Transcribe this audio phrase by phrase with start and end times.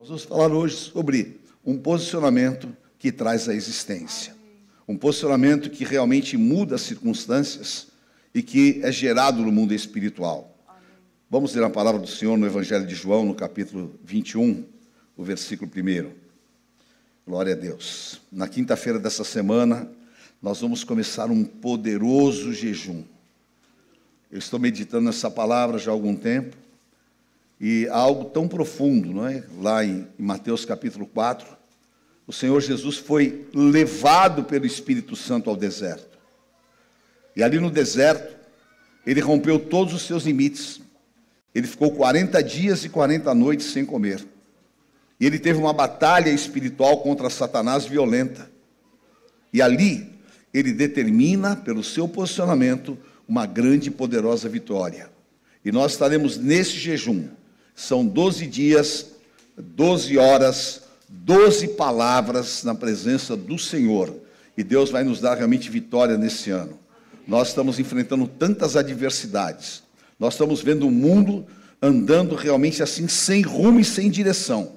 [0.00, 2.68] Nós vamos falar hoje sobre um posicionamento
[3.00, 4.32] que traz a existência.
[4.86, 7.88] Um posicionamento que realmente muda as circunstâncias
[8.32, 10.56] e que é gerado no mundo espiritual.
[11.28, 14.64] Vamos ler a palavra do Senhor no Evangelho de João, no capítulo 21,
[15.16, 16.12] o versículo 1.
[17.26, 18.20] Glória a Deus.
[18.30, 19.90] Na quinta-feira dessa semana,
[20.40, 23.02] nós vamos começar um poderoso jejum.
[24.30, 26.56] Eu estou meditando nessa palavra já há algum tempo
[27.60, 29.42] e algo tão profundo, não é?
[29.60, 31.46] Lá em Mateus capítulo 4,
[32.26, 36.18] o Senhor Jesus foi levado pelo Espírito Santo ao deserto.
[37.34, 38.36] E ali no deserto,
[39.06, 40.80] ele rompeu todos os seus limites.
[41.54, 44.24] Ele ficou 40 dias e 40 noites sem comer.
[45.18, 48.50] E ele teve uma batalha espiritual contra Satanás violenta.
[49.52, 50.12] E ali,
[50.52, 52.96] ele determina, pelo seu posicionamento,
[53.26, 55.10] uma grande e poderosa vitória.
[55.64, 57.28] E nós estaremos nesse jejum
[57.78, 59.06] são 12 dias,
[59.56, 64.12] 12 horas, 12 palavras na presença do Senhor.
[64.56, 66.76] E Deus vai nos dar realmente vitória nesse ano.
[67.24, 69.84] Nós estamos enfrentando tantas adversidades.
[70.18, 71.46] Nós estamos vendo o mundo
[71.80, 74.72] andando realmente assim, sem rumo e sem direção.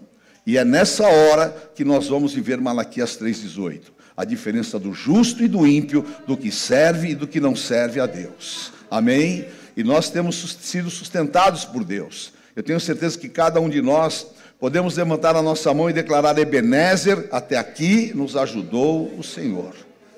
[0.45, 3.81] E é nessa hora que nós vamos viver Malaquias 3,18.
[4.15, 7.99] A diferença do justo e do ímpio, do que serve e do que não serve
[7.99, 8.71] a Deus.
[8.91, 9.47] Amém?
[9.75, 12.39] E nós temos sido sustentados por Deus.
[12.55, 14.27] Eu tenho certeza que cada um de nós
[14.59, 19.73] podemos levantar a nossa mão e declarar: Ebenezer, até aqui nos ajudou o Senhor.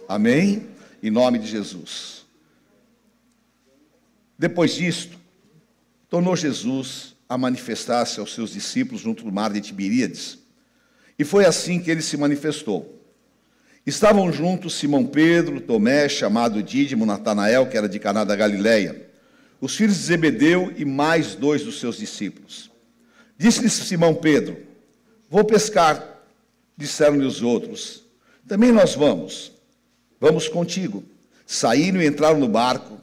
[0.07, 0.67] Amém?
[1.01, 2.25] Em nome de Jesus.
[4.37, 5.17] Depois disto,
[6.09, 10.39] tornou Jesus a manifestar-se aos seus discípulos junto do mar de Tiberíades.
[11.17, 12.99] E foi assim que ele se manifestou.
[13.85, 19.02] Estavam juntos Simão Pedro, Tomé, chamado Dídimo, Natanael, que era de Caná da Galileia
[19.63, 22.69] os filhos de Zebedeu e mais dois dos seus discípulos.
[23.37, 24.57] Disse-lhes Simão Pedro:
[25.29, 26.05] Vou pescar.
[26.75, 28.03] Disseram-lhe os outros:
[28.45, 29.53] Também nós vamos.
[30.19, 31.01] Vamos contigo.
[31.47, 32.99] Saíram e entraram no barco,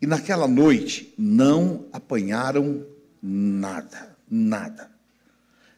[0.00, 2.86] e naquela noite não apanharam
[3.20, 4.88] nada, nada.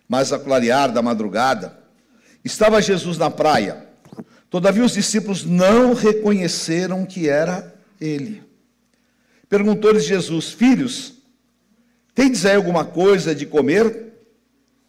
[0.06, 1.74] Mas a clarear da madrugada,
[2.44, 3.86] estava Jesus na praia.
[4.50, 8.47] Todavia os discípulos não reconheceram que era ele.
[9.48, 11.14] Perguntou-lhes Jesus: Filhos,
[12.14, 14.12] tendes aí alguma coisa de comer?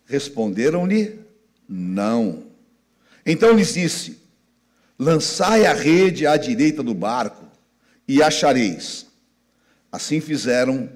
[0.06, 1.20] Responderam-lhe:
[1.68, 2.44] Não.
[3.26, 4.20] Então lhes disse:
[4.98, 7.46] Lançai a rede à direita do barco
[8.08, 9.06] e achareis.
[9.92, 10.90] Assim fizeram,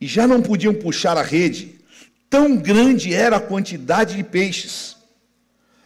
[0.00, 1.80] e já não podiam puxar a rede,
[2.28, 4.94] tão grande era a quantidade de peixes.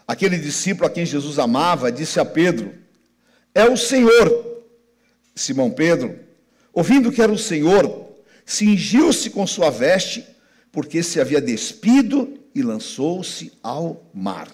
[0.07, 2.75] Aquele discípulo a quem Jesus amava disse a Pedro:
[3.55, 4.49] É o Senhor.
[5.37, 6.30] Simão Pedro
[6.73, 8.09] Ouvindo que era o Senhor,
[8.45, 10.25] cingiu-se com sua veste,
[10.73, 14.49] porque se havia despido e lançou-se ao mar.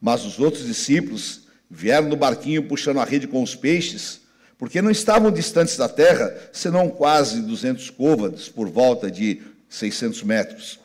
[0.00, 4.20] Mas os outros discípulos vieram no barquinho puxando a rede com os peixes,
[4.58, 10.78] porque não estavam distantes da terra, senão quase 200 côvados, por volta de 600 metros.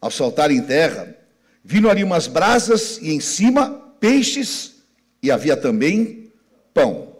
[0.00, 1.14] Ao saltar em terra,
[1.64, 4.76] viram ali umas brasas e em cima peixes,
[5.22, 6.30] e havia também
[6.72, 7.16] pão.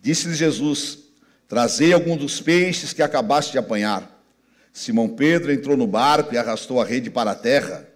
[0.00, 1.09] Disse-lhe Jesus:
[1.50, 4.24] Trazei algum dos peixes que acabaste de apanhar.
[4.72, 7.88] Simão Pedro entrou no barco e arrastou a rede para a terra,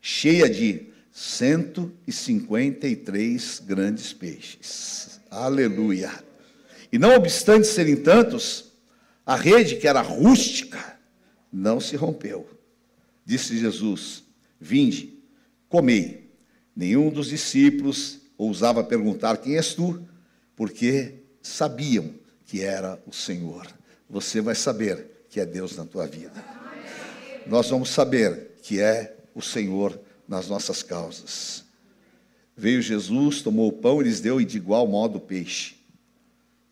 [0.00, 5.20] cheia de 153 grandes peixes.
[5.30, 6.10] Aleluia.
[6.90, 8.72] E não obstante serem tantos,
[9.26, 10.98] a rede, que era rústica,
[11.52, 12.48] não se rompeu.
[13.22, 14.24] Disse Jesus:
[14.58, 15.12] Vinde,
[15.68, 16.30] comei.
[16.74, 20.02] Nenhum dos discípulos ousava perguntar: Quem és tu?
[20.56, 22.23] Porque sabiam
[22.54, 23.66] que era o Senhor.
[24.08, 26.32] Você vai saber que é Deus na tua vida.
[27.48, 31.64] Nós vamos saber que é o Senhor nas nossas causas.
[32.56, 35.74] Veio Jesus, tomou o pão e lhes deu, e de igual modo o peixe.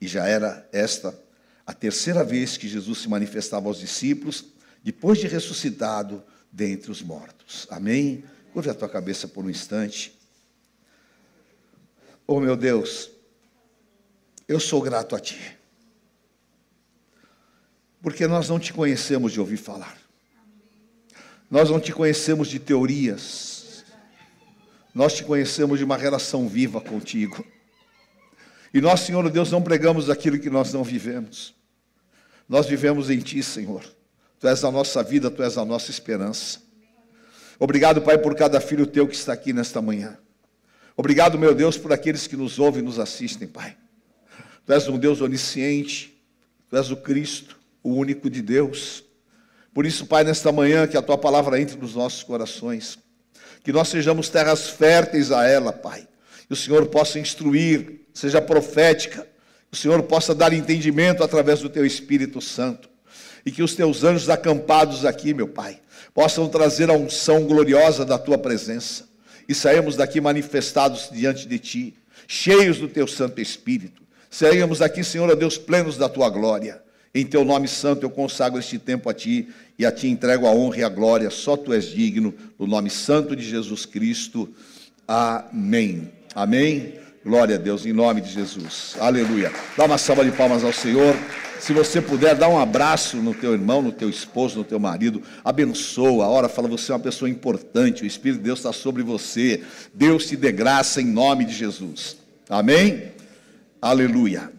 [0.00, 1.21] E já era esta
[1.66, 4.44] a terceira vez que Jesus se manifestava aos discípulos,
[4.84, 6.22] depois de ressuscitado
[6.53, 7.66] dentre os mortos.
[7.69, 8.22] Amém?
[8.53, 10.16] Curve a tua cabeça por um instante.
[12.24, 13.10] Oh meu Deus,
[14.47, 15.60] eu sou grato a Ti
[18.03, 19.97] porque nós não te conhecemos de ouvir falar.
[21.49, 23.84] Nós não te conhecemos de teorias.
[24.93, 27.45] Nós te conhecemos de uma relação viva contigo.
[28.75, 31.54] E nós, Senhor Deus, não pregamos aquilo que nós não vivemos.
[32.49, 33.84] Nós vivemos em Ti, Senhor.
[34.41, 36.60] Tu és a nossa vida, Tu és a nossa esperança.
[37.59, 40.19] Obrigado, Pai, por cada filho Teu que está aqui nesta manhã.
[40.97, 43.77] Obrigado, meu Deus, por aqueles que nos ouvem e nos assistem, Pai.
[44.66, 46.21] Tu és um Deus onisciente,
[46.69, 49.04] Tu és o Cristo, o único de Deus.
[49.74, 52.98] Por isso, Pai, nesta manhã, que a tua palavra entre nos nossos corações.
[53.64, 56.06] que nós sejamos terras férteis a ela, Pai.
[56.48, 59.26] Que o Senhor possa instruir, seja profética,
[59.70, 62.90] que o Senhor possa dar entendimento através do teu Espírito Santo.
[63.46, 65.80] E que os teus anjos acampados aqui, meu Pai,
[66.12, 69.08] possam trazer a unção gloriosa da tua presença.
[69.48, 71.94] E saímos daqui manifestados diante de ti,
[72.26, 74.02] cheios do teu Santo Espírito.
[74.28, 76.82] Saímos daqui, Senhor, a Deus, plenos da tua glória.
[77.14, 79.48] Em teu nome santo eu consagro este tempo a ti
[79.78, 81.28] e a ti entrego a honra e a glória.
[81.28, 84.48] Só tu és digno, no nome santo de Jesus Cristo.
[85.06, 86.10] Amém.
[86.34, 86.94] Amém.
[87.24, 88.97] Glória a Deus, em nome de Jesus.
[88.98, 89.53] Aleluia.
[89.76, 91.14] Dá uma salva de palmas ao Senhor.
[91.60, 95.22] Se você puder, dá um abraço no teu irmão, no teu esposo, no teu marido.
[95.44, 96.24] Abençoa.
[96.24, 98.03] A hora fala, você é uma pessoa importante.
[98.03, 99.62] O Espírito de Deus está sobre você.
[99.94, 102.16] Deus te dê graça em nome de Jesus.
[102.48, 103.12] Amém?
[103.80, 104.50] Aleluia.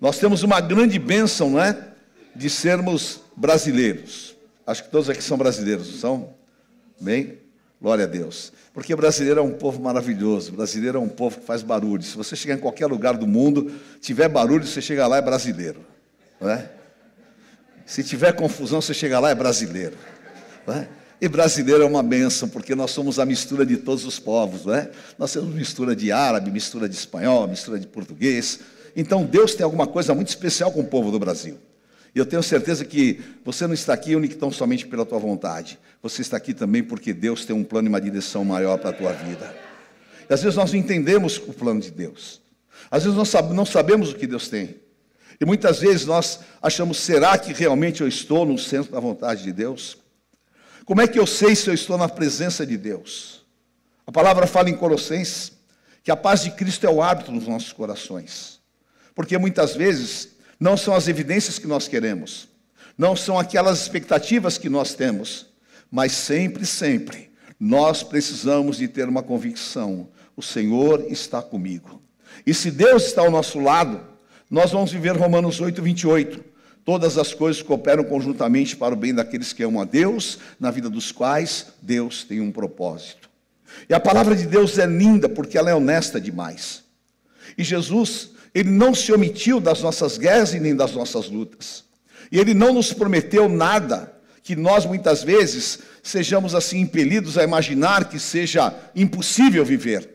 [0.00, 1.88] Nós temos uma grande bênção, não é?
[2.34, 4.34] De sermos brasileiros.
[4.66, 6.34] Acho que todos aqui são brasileiros, não são?
[7.00, 7.38] Bem?
[7.80, 8.52] Glória a Deus.
[8.72, 10.52] Porque brasileiro é um povo maravilhoso.
[10.52, 12.02] Brasileiro é um povo que faz barulho.
[12.02, 15.84] Se você chegar em qualquer lugar do mundo, tiver barulho, você chega lá é brasileiro.
[16.40, 16.70] Não é?
[17.86, 19.96] Se tiver confusão, você chega lá é brasileiro.
[20.66, 20.88] Não é?
[21.20, 24.74] E brasileiro é uma benção, porque nós somos a mistura de todos os povos, não
[24.74, 24.90] é?
[25.18, 28.60] Nós temos mistura de árabe, mistura de espanhol, mistura de português,
[28.96, 31.58] então Deus tem alguma coisa muito especial com o povo do Brasil.
[32.14, 35.78] E eu tenho certeza que você não está aqui tão somente pela tua vontade.
[36.00, 38.92] Você está aqui também porque Deus tem um plano e uma direção maior para a
[38.92, 39.54] tua vida.
[40.30, 42.40] E às vezes nós não entendemos o plano de Deus.
[42.90, 44.76] Às vezes nós não sabemos o que Deus tem.
[45.40, 49.52] E muitas vezes nós achamos, será que realmente eu estou no centro da vontade de
[49.52, 49.98] Deus?
[50.84, 53.44] Como é que eu sei se eu estou na presença de Deus?
[54.06, 55.52] A palavra fala em Colossenses
[56.02, 58.53] que a paz de Cristo é o hábito nos nossos corações.
[59.14, 62.48] Porque muitas vezes não são as evidências que nós queremos,
[62.96, 65.46] não são aquelas expectativas que nós temos,
[65.90, 72.02] mas sempre, sempre, nós precisamos de ter uma convicção: o Senhor está comigo.
[72.46, 74.00] E se Deus está ao nosso lado,
[74.50, 76.44] nós vamos viver Romanos 8, 28.
[76.84, 80.90] Todas as coisas cooperam conjuntamente para o bem daqueles que amam a Deus, na vida
[80.90, 83.30] dos quais Deus tem um propósito.
[83.88, 86.84] E a palavra de Deus é linda porque ela é honesta demais.
[87.56, 91.84] E Jesus, ele não se omitiu das nossas guerras e nem das nossas lutas.
[92.30, 98.08] E Ele não nos prometeu nada que nós muitas vezes sejamos assim impelidos a imaginar
[98.08, 100.08] que seja impossível viver.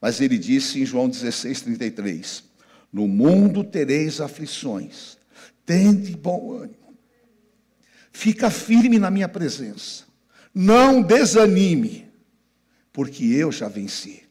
[0.00, 2.44] Mas Ele disse em João 16, 33:
[2.90, 5.18] No mundo tereis aflições,
[5.66, 6.96] tende bom ânimo,
[8.10, 10.04] fica firme na minha presença,
[10.54, 12.08] não desanime,
[12.92, 14.22] porque eu já venci.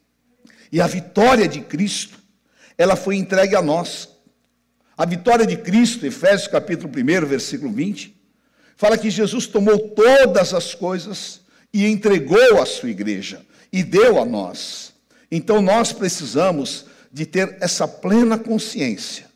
[0.72, 2.21] E a vitória de Cristo
[2.82, 4.10] ela foi entregue a nós.
[4.98, 8.20] A vitória de Cristo, Efésios capítulo 1, versículo 20,
[8.76, 11.42] fala que Jesus tomou todas as coisas
[11.72, 14.94] e entregou à sua igreja e deu a nós.
[15.32, 19.28] Então nós precisamos de ter essa plena consciência.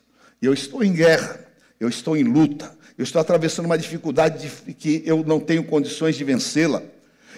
[0.41, 1.39] Eu estou em guerra,
[1.79, 6.15] eu estou em luta, eu estou atravessando uma dificuldade de, que eu não tenho condições
[6.15, 6.81] de vencê-la.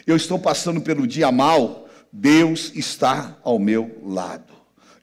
[0.06, 4.57] Eu estou passando pelo dia mal, Deus está ao meu lado.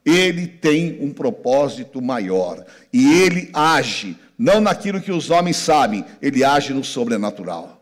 [0.05, 2.63] Ele tem um propósito maior.
[2.93, 7.81] E ele age, não naquilo que os homens sabem, ele age no sobrenatural.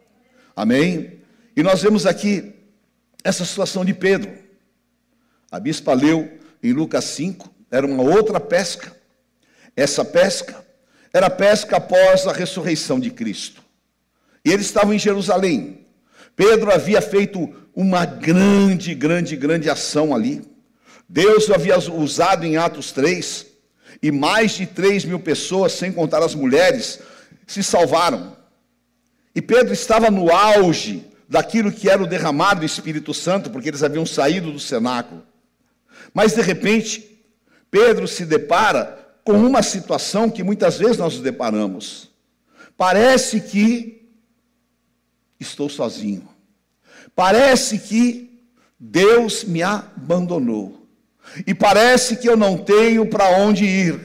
[0.56, 1.20] Amém?
[1.56, 2.54] E nós vemos aqui
[3.24, 4.32] essa situação de Pedro.
[5.52, 8.96] A bispa leu em Lucas 5, era uma outra pesca.
[9.76, 10.64] Essa pesca
[11.12, 13.62] era pesca após a ressurreição de Cristo.
[14.44, 15.86] E eles estavam em Jerusalém.
[16.36, 20.42] Pedro havia feito uma grande, grande, grande ação ali.
[21.08, 23.46] Deus o havia usado em Atos 3,
[24.02, 27.00] e mais de 3 mil pessoas, sem contar as mulheres,
[27.48, 28.36] se salvaram.
[29.36, 33.84] E Pedro estava no auge daquilo que era o derramar do Espírito Santo, porque eles
[33.84, 35.24] haviam saído do cenáculo.
[36.14, 37.20] Mas de repente,
[37.72, 42.12] Pedro se depara com uma situação que muitas vezes nós nos deparamos.
[42.78, 44.10] Parece que
[45.40, 46.28] estou sozinho.
[47.16, 48.48] Parece que
[48.80, 50.83] Deus me abandonou.
[51.46, 54.00] E parece que eu não tenho para onde ir,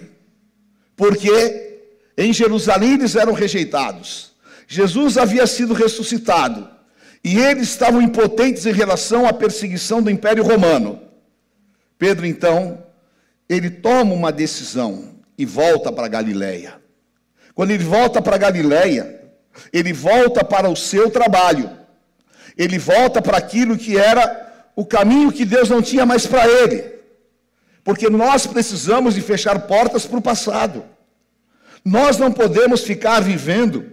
[0.97, 1.81] porque
[2.17, 4.33] em Jerusalém eles eram rejeitados.
[4.67, 6.69] Jesus havia sido ressuscitado
[7.25, 11.01] e eles estavam impotentes em relação à perseguição do Império Romano.
[11.99, 12.83] Pedro então,
[13.49, 16.75] ele toma uma decisão e volta para Galiléia.
[17.55, 19.21] Quando ele volta para Galiléia,
[19.73, 21.71] ele volta para o seu trabalho.
[22.57, 26.98] Ele volta para aquilo que era o caminho que Deus não tinha mais para ele.
[27.89, 30.85] Porque nós precisamos de fechar portas para o passado.
[31.83, 33.87] Nós não podemos ficar vivendo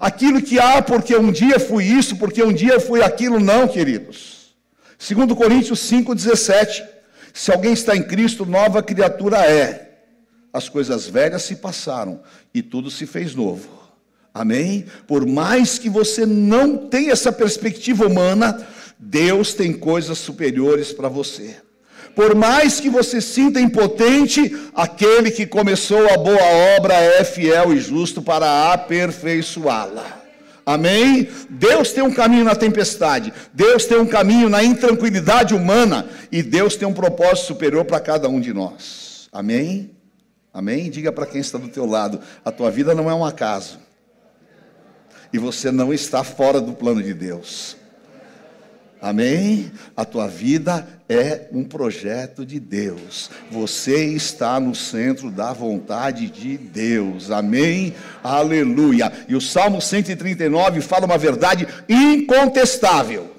[0.00, 4.56] aquilo que há, porque um dia fui isso, porque um dia fui aquilo, não, queridos.
[4.98, 6.84] Segundo Coríntios 5:17,
[7.32, 10.00] se alguém está em Cristo, nova criatura é.
[10.52, 12.22] As coisas velhas se passaram
[12.52, 13.68] e tudo se fez novo.
[14.34, 14.86] Amém?
[15.06, 18.66] Por mais que você não tenha essa perspectiva humana,
[18.98, 21.64] Deus tem coisas superiores para você.
[22.16, 26.42] Por mais que você sinta impotente, aquele que começou a boa
[26.78, 30.22] obra é fiel e justo para aperfeiçoá-la.
[30.64, 31.28] Amém?
[31.50, 36.74] Deus tem um caminho na tempestade, Deus tem um caminho na intranquilidade humana e Deus
[36.74, 39.28] tem um propósito superior para cada um de nós.
[39.30, 39.90] Amém?
[40.54, 40.90] Amém?
[40.90, 43.78] Diga para quem está do teu lado, a tua vida não é um acaso.
[45.30, 47.75] E você não está fora do plano de Deus.
[49.00, 49.70] Amém?
[49.96, 53.30] A tua vida é um projeto de Deus.
[53.50, 57.30] Você está no centro da vontade de Deus.
[57.30, 57.94] Amém?
[58.22, 59.12] Aleluia.
[59.28, 63.36] E o Salmo 139 fala uma verdade incontestável.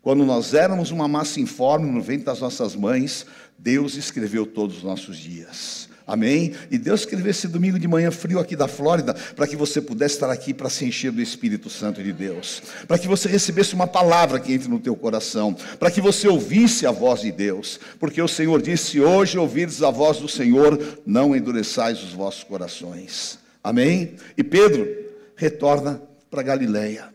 [0.00, 3.24] Quando nós éramos uma massa informe no ventre das nossas mães,
[3.56, 5.81] Deus escreveu todos os nossos dias.
[6.06, 6.52] Amém?
[6.70, 10.14] E Deus escreveu esse domingo de manhã frio aqui da Flórida, para que você pudesse
[10.14, 13.86] estar aqui para se encher do Espírito Santo de Deus, para que você recebesse uma
[13.86, 18.20] palavra que entre no teu coração, para que você ouvisse a voz de Deus, porque
[18.20, 23.38] o Senhor disse: Hoje ouvires a voz do Senhor, não endureçais os vossos corações.
[23.62, 24.16] Amém?
[24.36, 24.88] E Pedro
[25.36, 27.12] retorna para Galiléia.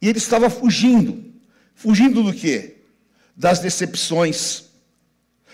[0.00, 1.24] E ele estava fugindo.
[1.74, 2.76] Fugindo do quê?
[3.36, 4.64] Das decepções.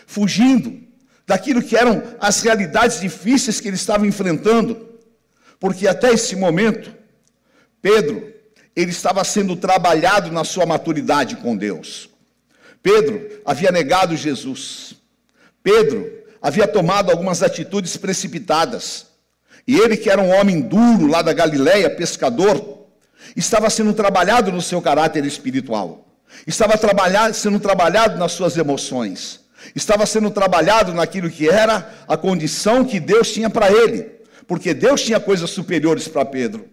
[0.06, 0.83] Fugindo
[1.26, 4.88] daquilo que eram as realidades difíceis que ele estava enfrentando,
[5.58, 6.94] porque até esse momento,
[7.80, 8.32] Pedro,
[8.76, 12.10] ele estava sendo trabalhado na sua maturidade com Deus.
[12.82, 14.94] Pedro havia negado Jesus.
[15.62, 16.12] Pedro
[16.42, 19.06] havia tomado algumas atitudes precipitadas.
[19.66, 22.86] E ele, que era um homem duro lá da Galileia, pescador,
[23.34, 26.06] estava sendo trabalhado no seu caráter espiritual.
[26.46, 29.43] Estava trabalhado, sendo trabalhado nas suas emoções
[29.74, 34.10] Estava sendo trabalhado naquilo que era a condição que Deus tinha para ele,
[34.46, 36.68] porque Deus tinha coisas superiores para Pedro.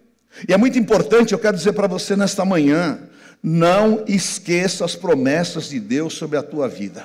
[0.47, 2.99] E é muito importante, eu quero dizer para você nesta manhã,
[3.43, 7.03] não esqueça as promessas de Deus sobre a tua vida.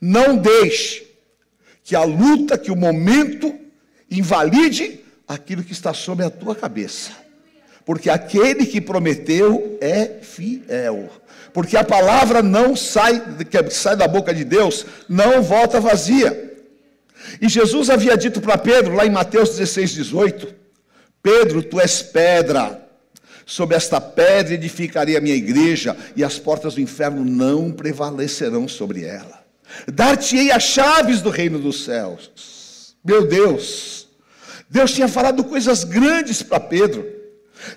[0.00, 1.06] Não deixe
[1.82, 3.54] que a luta, que o momento
[4.10, 7.10] invalide aquilo que está sobre a tua cabeça.
[7.84, 11.10] Porque aquele que prometeu é fiel
[11.52, 16.50] porque a palavra não sai, que sai da boca de Deus, não volta vazia.
[17.40, 20.54] E Jesus havia dito para Pedro, lá em Mateus 16, 18:
[21.22, 22.80] Pedro, tu és pedra,
[23.44, 29.04] sobre esta pedra edificarei a minha igreja, e as portas do inferno não prevalecerão sobre
[29.04, 29.40] ela.
[29.92, 32.94] Dar-te-ei as chaves do reino dos céus.
[33.04, 34.08] Meu Deus,
[34.68, 37.19] Deus tinha falado coisas grandes para Pedro.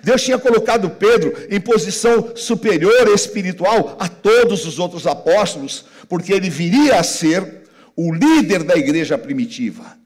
[0.02, 6.48] Deus tinha colocado Pedro em posição superior espiritual a todos os outros apóstolos, porque ele
[6.50, 7.64] viria a ser
[7.96, 9.98] o líder da igreja primitiva.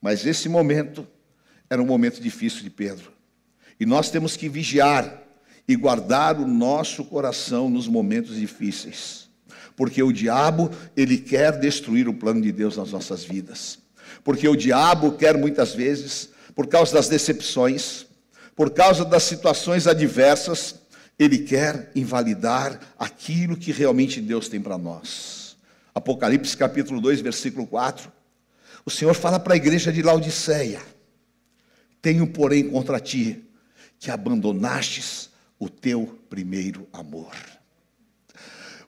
[0.00, 1.06] Mas esse momento
[1.70, 3.12] era um momento difícil de Pedro.
[3.78, 5.22] E nós temos que vigiar
[5.66, 9.28] e guardar o nosso coração nos momentos difíceis.
[9.76, 13.78] Porque o diabo, ele quer destruir o plano de Deus nas nossas vidas.
[14.22, 18.06] Porque o diabo quer muitas vezes, por causa das decepções,
[18.54, 20.76] por causa das situações adversas,
[21.18, 25.56] ele quer invalidar aquilo que realmente Deus tem para nós.
[25.94, 28.10] Apocalipse capítulo 2, versículo 4.
[28.84, 30.80] O Senhor fala para a igreja de Laodiceia:
[32.00, 33.44] Tenho, porém, contra ti
[33.98, 37.32] que abandonastes o teu primeiro amor.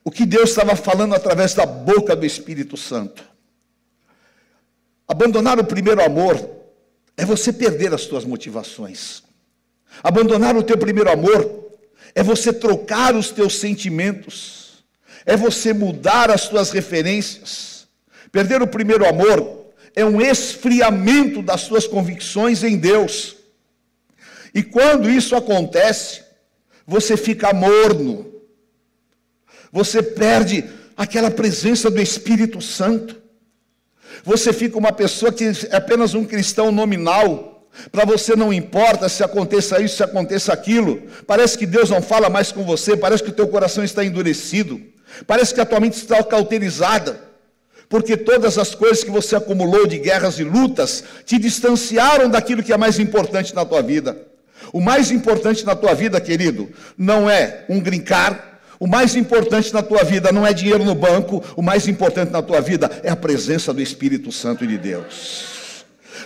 [0.03, 3.25] O que Deus estava falando através da boca do Espírito Santo.
[5.07, 6.37] Abandonar o primeiro amor
[7.17, 9.23] é você perder as suas motivações.
[10.03, 11.71] Abandonar o teu primeiro amor
[12.15, 14.85] é você trocar os teus sentimentos,
[15.27, 17.87] é você mudar as tuas referências.
[18.31, 23.37] Perder o primeiro amor é um esfriamento das suas convicções em Deus.
[24.53, 26.23] E quando isso acontece,
[26.87, 28.33] você fica morno,
[29.73, 30.65] você perde
[30.97, 33.21] aquela presença do Espírito Santo,
[34.25, 37.54] você fica uma pessoa que é apenas um cristão nominal
[37.91, 41.03] para você não importa se aconteça isso, se aconteça aquilo.
[41.27, 44.81] Parece que Deus não fala mais com você, parece que o teu coração está endurecido.
[45.27, 47.21] Parece que a tua mente está cauterizada.
[47.89, 52.73] Porque todas as coisas que você acumulou de guerras e lutas te distanciaram daquilo que
[52.73, 54.17] é mais importante na tua vida.
[54.73, 59.83] O mais importante na tua vida, querido, não é um brincar, o mais importante na
[59.83, 63.17] tua vida não é dinheiro no banco, o mais importante na tua vida é a
[63.17, 65.54] presença do Espírito Santo de Deus.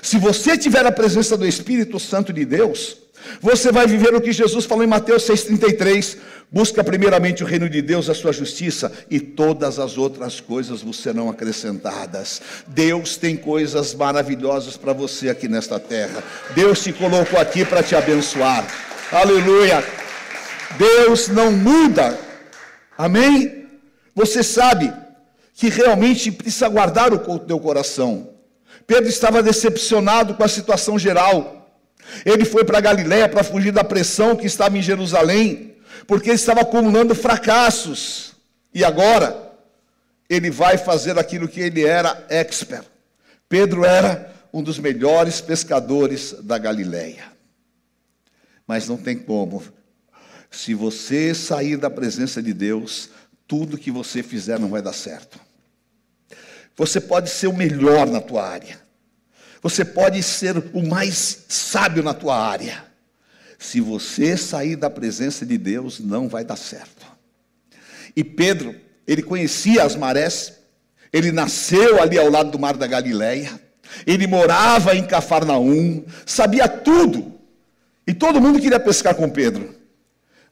[0.02, 2.96] Se você tiver a presença do Espírito Santo de Deus,
[3.40, 6.16] você vai viver o que Jesus falou em Mateus 6,33:
[6.50, 10.98] Busca primeiramente o reino de Deus, a sua justiça, e todas as outras coisas vos
[10.98, 12.40] serão acrescentadas.
[12.66, 16.22] Deus tem coisas maravilhosas para você aqui nesta terra.
[16.54, 18.66] Deus te colocou aqui para te abençoar.
[19.12, 19.84] Aleluia.
[20.78, 22.18] Deus não muda.
[22.96, 23.66] Amém?
[24.14, 24.92] Você sabe
[25.54, 28.37] que realmente precisa guardar o teu coração.
[28.88, 31.70] Pedro estava decepcionado com a situação geral.
[32.24, 35.76] Ele foi para Galiléia para fugir da pressão que estava em Jerusalém
[36.06, 38.32] porque ele estava acumulando fracassos.
[38.72, 39.52] E agora,
[40.26, 42.86] ele vai fazer aquilo que ele era expert.
[43.46, 47.24] Pedro era um dos melhores pescadores da Galileia.
[48.66, 49.62] Mas não tem como.
[50.50, 53.10] Se você sair da presença de Deus,
[53.46, 55.38] tudo que você fizer não vai dar certo.
[56.78, 58.80] Você pode ser o melhor na tua área.
[59.60, 62.84] Você pode ser o mais sábio na tua área.
[63.58, 67.04] Se você sair da presença de Deus, não vai dar certo.
[68.14, 68.76] E Pedro,
[69.08, 70.54] ele conhecia as marés,
[71.12, 73.60] ele nasceu ali ao lado do mar da Galileia,
[74.06, 77.34] ele morava em Cafarnaum, sabia tudo.
[78.06, 79.74] E todo mundo queria pescar com Pedro.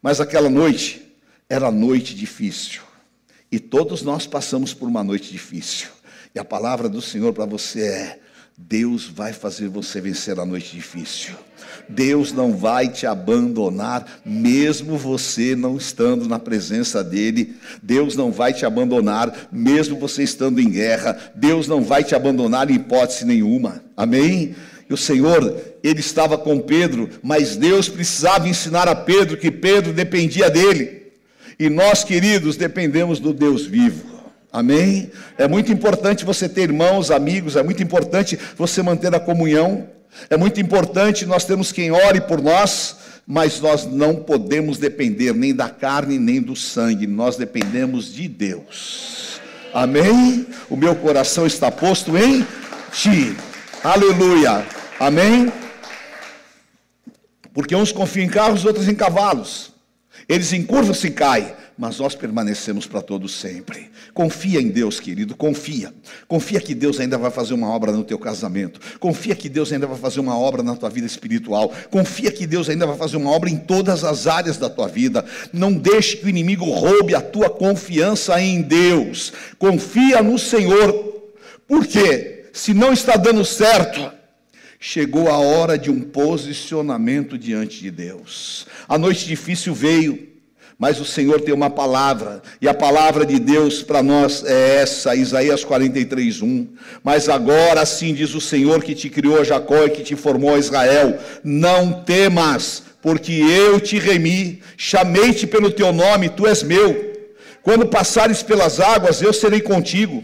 [0.03, 1.17] Mas aquela noite
[1.49, 2.83] era noite difícil.
[3.51, 5.96] E todos nós passamos por uma noite difícil.
[6.37, 8.19] E a palavra do Senhor para você é:
[8.59, 11.33] Deus vai fazer você vencer a noite difícil.
[11.89, 17.57] Deus não vai te abandonar, mesmo você não estando na presença dEle.
[17.83, 21.33] Deus não vai te abandonar, mesmo você estando em guerra.
[21.35, 23.83] Deus não vai te abandonar em hipótese nenhuma.
[23.97, 24.55] Amém?
[24.91, 29.91] E o Senhor, ele estava com Pedro, mas Deus precisava ensinar a Pedro que Pedro
[29.95, 31.13] dependia dele.
[31.59, 34.16] E nós, queridos, dependemos do Deus vivo.
[34.57, 35.11] Amém?
[35.37, 39.87] É muito importante você ter irmãos, amigos, é muito importante você manter a comunhão.
[40.31, 42.97] É muito importante nós termos quem ore por nós,
[43.27, 49.43] mas nós não podemos depender nem da carne nem do sangue, nós dependemos de Deus.
[49.75, 50.47] Amém?
[50.71, 52.47] O meu coração está posto em
[52.93, 53.37] Ti.
[53.85, 54.67] Aleluia.
[54.99, 55.53] Amém?
[57.53, 59.71] Porque uns confiam em carros, outros em cavalos.
[60.27, 63.91] Eles encurvam-se e caem mas nós permanecemos para todos sempre.
[64.15, 65.93] Confia em Deus, querido, confia.
[66.27, 68.81] Confia que Deus ainda vai fazer uma obra no teu casamento.
[68.99, 71.73] Confia que Deus ainda vai fazer uma obra na tua vida espiritual.
[71.91, 75.25] Confia que Deus ainda vai fazer uma obra em todas as áreas da tua vida.
[75.53, 79.33] Não deixe que o inimigo roube a tua confiança em Deus.
[79.59, 81.15] Confia no Senhor.
[81.69, 84.11] Porque se não está dando certo,
[84.81, 88.67] chegou a hora de um posicionamento diante de Deus.
[88.89, 90.36] A noite difícil veio
[90.79, 95.15] mas o Senhor tem uma palavra, e a palavra de Deus para nós é essa,
[95.15, 96.67] Isaías 43, 1.
[97.03, 101.19] Mas agora assim diz o Senhor que te criou Jacó e que te formou Israel:
[101.43, 107.15] não temas, porque eu te remi, chamei-te pelo teu nome, tu és meu.
[107.63, 110.23] Quando passares pelas águas, eu serei contigo.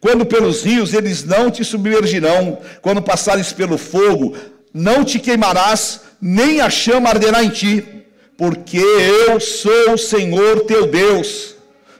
[0.00, 2.58] Quando pelos rios, eles não te submergirão.
[2.82, 4.36] Quando passares pelo fogo,
[4.72, 8.03] não te queimarás, nem a chama arderá em ti
[8.36, 11.54] porque eu sou o Senhor teu Deus,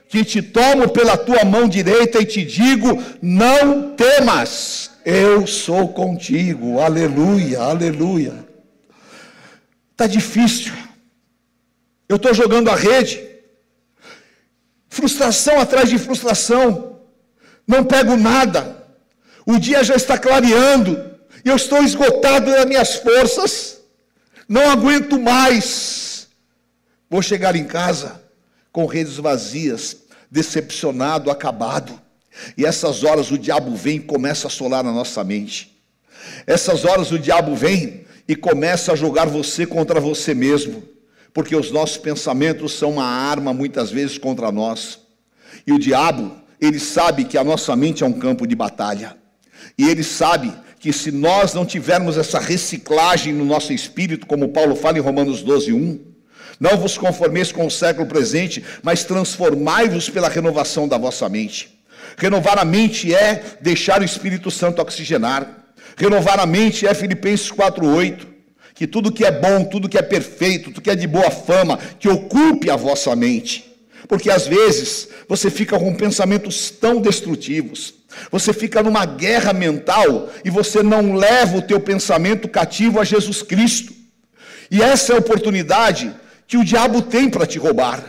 [0.09, 6.79] que te tomo pela tua mão direita e te digo: não temas, eu sou contigo.
[6.79, 8.45] Aleluia, aleluia.
[9.91, 10.73] Está difícil.
[12.07, 13.23] Eu estou jogando a rede.
[14.89, 16.99] Frustração atrás de frustração.
[17.67, 18.83] Não pego nada.
[19.45, 21.11] O dia já está clareando.
[21.43, 23.81] Eu estou esgotado das minhas forças.
[24.47, 26.14] Não aguento mais.
[27.15, 28.21] Vou chegar em casa
[28.73, 29.95] com redes vazias,
[30.29, 31.97] decepcionado, acabado.
[32.57, 35.81] E essas horas o diabo vem e começa a solar na nossa mente.
[36.45, 40.83] Essas horas o diabo vem e começa a jogar você contra você mesmo,
[41.33, 44.99] porque os nossos pensamentos são uma arma muitas vezes contra nós.
[45.65, 49.15] E o diabo, ele sabe que a nossa mente é um campo de batalha.
[49.77, 54.75] E ele sabe que se nós não tivermos essa reciclagem no nosso espírito, como Paulo
[54.75, 56.14] fala em Romanos 12, 1,
[56.59, 61.75] não vos conformeis com o século presente, mas transformai-vos pela renovação da vossa mente.
[62.17, 65.65] Renovar a mente é deixar o Espírito Santo oxigenar.
[65.97, 68.27] Renovar a mente é Filipenses 4:8,
[68.73, 71.77] que tudo que é bom, tudo que é perfeito, tudo que é de boa fama,
[71.99, 73.73] que ocupe a vossa mente.
[74.07, 77.93] Porque às vezes você fica com pensamentos tão destrutivos,
[78.31, 83.41] você fica numa guerra mental e você não leva o teu pensamento cativo a Jesus
[83.41, 83.93] Cristo.
[84.69, 86.13] E essa é a oportunidade
[86.47, 88.03] que o diabo tem para te roubar.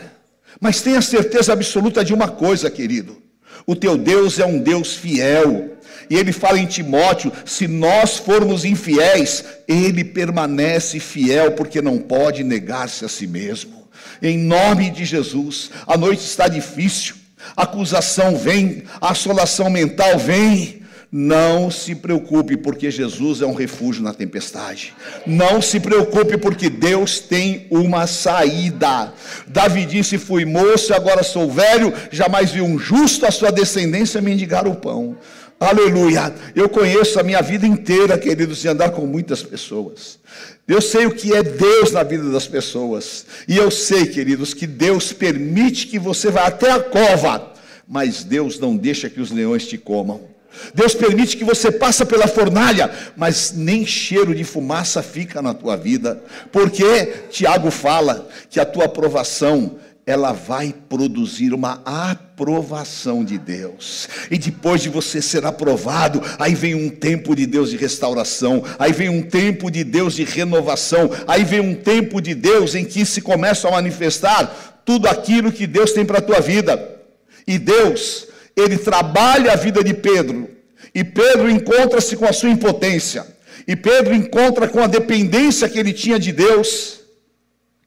[0.59, 3.21] Mas tenha certeza absoluta de uma coisa, querido:
[3.65, 5.77] o teu Deus é um Deus fiel.
[6.09, 12.43] E ele fala em Timóteo: se nós formos infiéis, ele permanece fiel, porque não pode
[12.43, 13.87] negar-se a si mesmo.
[14.21, 15.69] em nome de Jesus.
[15.85, 17.15] A noite está difícil,
[17.55, 20.76] a acusação vem, a assolação mental vem.
[21.11, 24.93] Não se preocupe, porque Jesus é um refúgio na tempestade.
[25.25, 29.13] Não se preocupe, porque Deus tem uma saída.
[29.47, 34.67] Davi disse: Fui moço, agora sou velho, jamais vi um justo a sua descendência mendigar
[34.67, 35.15] o pão.
[35.59, 36.35] Aleluia.
[36.55, 40.19] Eu conheço a minha vida inteira, queridos, de andar com muitas pessoas.
[40.67, 43.25] Eu sei o que é Deus na vida das pessoas.
[43.47, 47.53] E eu sei, queridos, que Deus permite que você vá até a cova,
[47.87, 50.36] mas Deus não deixa que os leões te comam.
[50.73, 55.75] Deus permite que você passe pela fornalha, mas nem cheiro de fumaça fica na tua
[55.75, 64.07] vida, porque Tiago fala que a tua aprovação ela vai produzir uma aprovação de Deus.
[64.31, 68.93] E depois de você ser aprovado, aí vem um tempo de Deus de restauração, aí
[68.93, 73.05] vem um tempo de Deus de renovação, aí vem um tempo de Deus em que
[73.05, 76.97] se começa a manifestar tudo aquilo que Deus tem para a tua vida.
[77.45, 78.26] E Deus,
[78.57, 80.49] ele trabalha a vida de Pedro,
[80.93, 83.25] e Pedro encontra-se com a sua impotência,
[83.67, 87.01] e Pedro encontra com a dependência que ele tinha de Deus,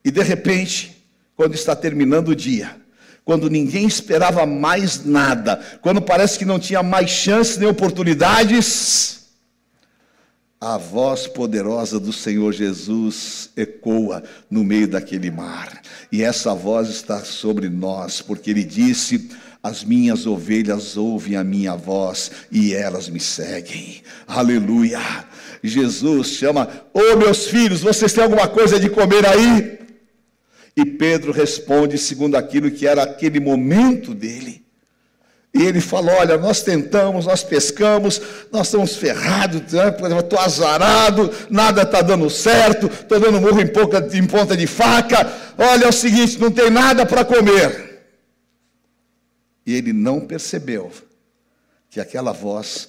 [0.04, 1.04] e de repente,
[1.34, 2.76] quando está terminando o dia,
[3.24, 9.20] quando ninguém esperava mais nada, quando parece que não tinha mais chances nem oportunidades,
[10.60, 15.80] a voz poderosa do Senhor Jesus ecoa no meio daquele mar,
[16.12, 19.30] e essa voz está sobre nós, porque ele disse:
[19.62, 24.02] as minhas ovelhas ouvem a minha voz e elas me seguem.
[24.26, 25.00] Aleluia.
[25.62, 29.78] Jesus chama: Ô oh, meus filhos, vocês têm alguma coisa de comer aí?
[30.74, 34.64] E Pedro responde segundo aquilo que era aquele momento dele.
[35.52, 38.18] E ele falou: Olha, nós tentamos, nós pescamos,
[38.50, 40.44] nós estamos ferrados, estou né?
[40.44, 45.30] azarado, nada está dando certo, estou dando murro em, pouca, em ponta de faca.
[45.58, 47.89] Olha, é o seguinte: não tem nada para comer.
[49.70, 50.90] E ele não percebeu
[51.88, 52.88] que aquela voz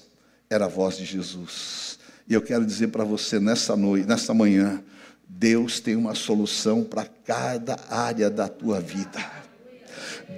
[0.50, 2.00] era a voz de Jesus.
[2.28, 4.82] E eu quero dizer para você nessa noite, nessa manhã,
[5.30, 9.24] Deus tem uma solução para cada área da tua vida.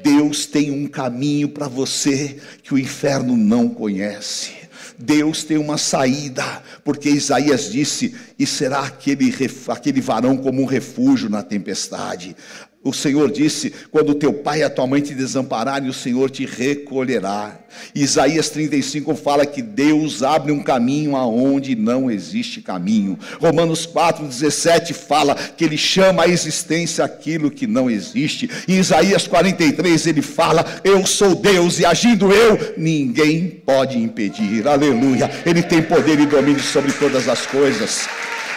[0.04, 4.52] Deus tem um caminho para você que o inferno não conhece.
[5.00, 9.34] Deus tem uma saída, porque Isaías disse: e será aquele,
[9.70, 12.36] aquele varão como um refúgio na tempestade.
[12.84, 16.46] O Senhor disse: quando teu pai e a tua mãe te desampararem, o Senhor te
[16.46, 17.58] recolherá.
[17.96, 23.18] Isaías 35 fala que Deus abre um caminho aonde não existe caminho.
[23.40, 28.50] Romanos 4,17 fala que Ele chama à existência aquilo que não existe.
[28.68, 34.68] Em Isaías 43 ele fala: Eu sou Deus e agindo eu, ninguém pode impedir.
[34.68, 35.32] Aleluia.
[35.46, 38.10] Ele tem poder e domínio sobre todas as coisas.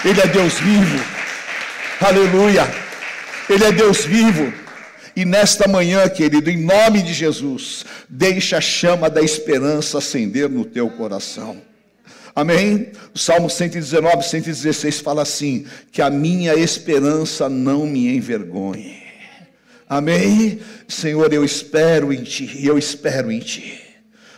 [0.04, 1.04] Ele é Deus vivo.
[2.00, 2.85] Aleluia.
[3.48, 4.52] Ele é Deus vivo.
[5.14, 10.64] E nesta manhã, querido, em nome de Jesus, deixa a chama da esperança acender no
[10.64, 11.62] teu coração.
[12.34, 12.92] Amém?
[13.14, 19.02] O Salmo 119, 116 fala assim: que a minha esperança não me envergonhe.
[19.88, 20.60] Amém?
[20.86, 23.85] Senhor, eu espero em ti, eu espero em ti.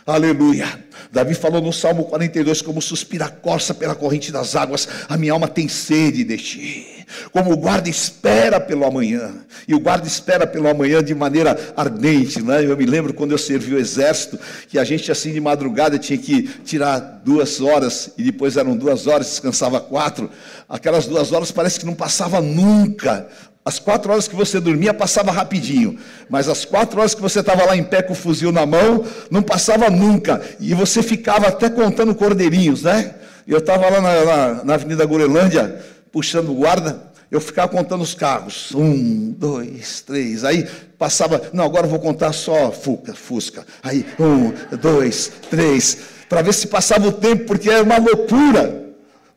[0.09, 0.83] Aleluia.
[1.11, 5.33] Davi falou no Salmo 42: como suspira a corça pela corrente das águas, a minha
[5.33, 6.99] alma tem sede de ti
[7.31, 9.33] como o guarda espera pelo amanhã,
[9.67, 12.41] e o guarda espera pelo amanhã de maneira ardente.
[12.41, 12.65] Né?
[12.65, 16.17] Eu me lembro quando eu servi o exército, que a gente assim de madrugada tinha
[16.17, 20.29] que tirar duas horas, e depois eram duas horas, descansava quatro.
[20.67, 23.27] Aquelas duas horas parece que não passava nunca.
[23.63, 27.65] As quatro horas que você dormia passava rapidinho, mas as quatro horas que você estava
[27.65, 30.41] lá em pé com o fuzil na mão, não passava nunca.
[30.59, 33.15] E você ficava até contando cordeirinhos, né?
[33.47, 38.73] Eu estava lá na, na, na Avenida Gorelândia, puxando guarda, eu ficava contando os carros.
[38.73, 40.43] Um, dois, três.
[40.43, 40.67] Aí
[40.97, 43.65] passava, não, agora eu vou contar só Fuca, Fusca.
[43.83, 45.97] Aí, um, dois, três.
[46.27, 48.83] Para ver se passava o tempo, porque era uma loucura.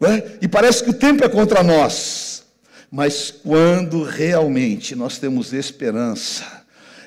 [0.01, 0.23] Né?
[0.41, 2.32] E parece que o tempo é contra nós.
[2.95, 6.45] Mas quando realmente nós temos esperança,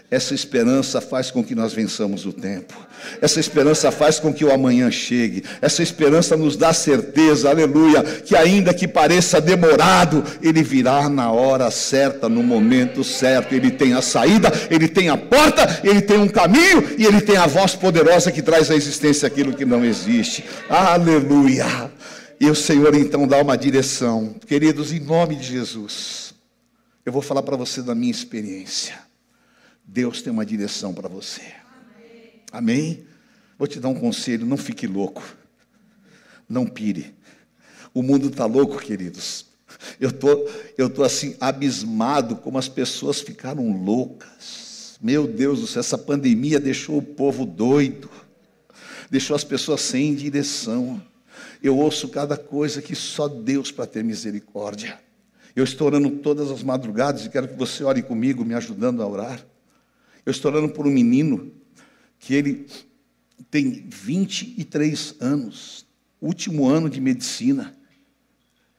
[0.09, 2.73] essa esperança faz com que nós vençamos o tempo.
[3.21, 5.43] Essa esperança faz com que o amanhã chegue.
[5.61, 11.69] Essa esperança nos dá certeza, aleluia, que ainda que pareça demorado, ele virá na hora
[11.69, 13.53] certa, no momento certo.
[13.53, 17.37] Ele tem a saída, ele tem a porta, ele tem um caminho e ele tem
[17.37, 20.43] a voz poderosa que traz à existência aquilo que não existe.
[20.67, 21.91] Aleluia.
[22.39, 24.33] E o Senhor então dá uma direção.
[24.45, 26.33] Queridos, em nome de Jesus,
[27.05, 28.99] eu vou falar para você da minha experiência.
[29.85, 31.41] Deus tem uma direção para você.
[32.51, 33.05] Amém?
[33.57, 35.23] Vou te dar um conselho: não fique louco.
[36.47, 37.13] Não pire.
[37.93, 39.45] O mundo está louco, queridos.
[39.99, 44.97] Eu tô, eu tô assim abismado como as pessoas ficaram loucas.
[45.01, 48.09] Meu Deus do céu, essa pandemia deixou o povo doido,
[49.09, 51.01] deixou as pessoas sem direção.
[51.65, 54.99] Eu ouço cada coisa que só Deus para ter misericórdia.
[55.55, 59.07] Eu estou orando todas as madrugadas e quero que você ore comigo, me ajudando a
[59.07, 59.43] orar.
[60.23, 61.51] Eu estou orando por um menino
[62.19, 62.67] que ele
[63.49, 65.87] tem 23 anos,
[66.21, 67.75] último ano de medicina,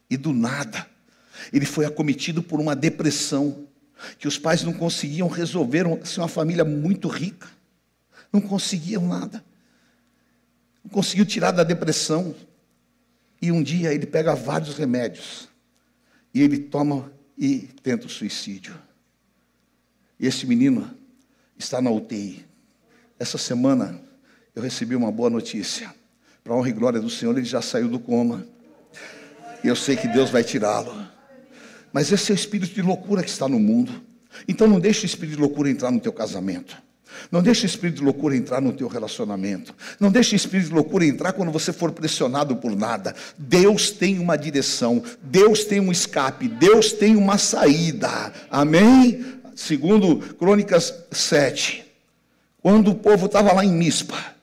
[0.09, 0.87] e do nada,
[1.53, 3.67] ele foi acometido por uma depressão
[4.17, 7.49] que os pais não conseguiam resolver, assim, uma família muito rica,
[8.33, 9.45] não conseguiam nada,
[10.85, 12.33] não conseguiu tirar da depressão.
[13.47, 15.49] E um dia ele pega vários remédios
[16.35, 18.75] e ele toma e tenta o suicídio.
[20.19, 20.91] Esse menino
[21.57, 22.45] está na UTI.
[23.21, 24.01] Essa semana
[24.53, 25.95] eu recebi uma boa notícia.
[26.43, 28.45] Para honra e glória do Senhor, ele já saiu do coma.
[29.63, 31.07] E eu sei que Deus vai tirá-lo.
[31.93, 33.93] Mas esse é o espírito de loucura que está no mundo.
[34.49, 36.83] Então não deixe o espírito de loucura entrar no teu casamento.
[37.31, 39.75] Não deixe o espírito de loucura entrar no teu relacionamento.
[39.99, 43.15] Não deixe o espírito de loucura entrar quando você for pressionado por nada.
[43.37, 48.33] Deus tem uma direção, Deus tem um escape, Deus tem uma saída.
[48.51, 49.25] Amém?
[49.55, 51.85] Segundo Crônicas 7,
[52.63, 54.37] quando o povo estava lá em Mispa,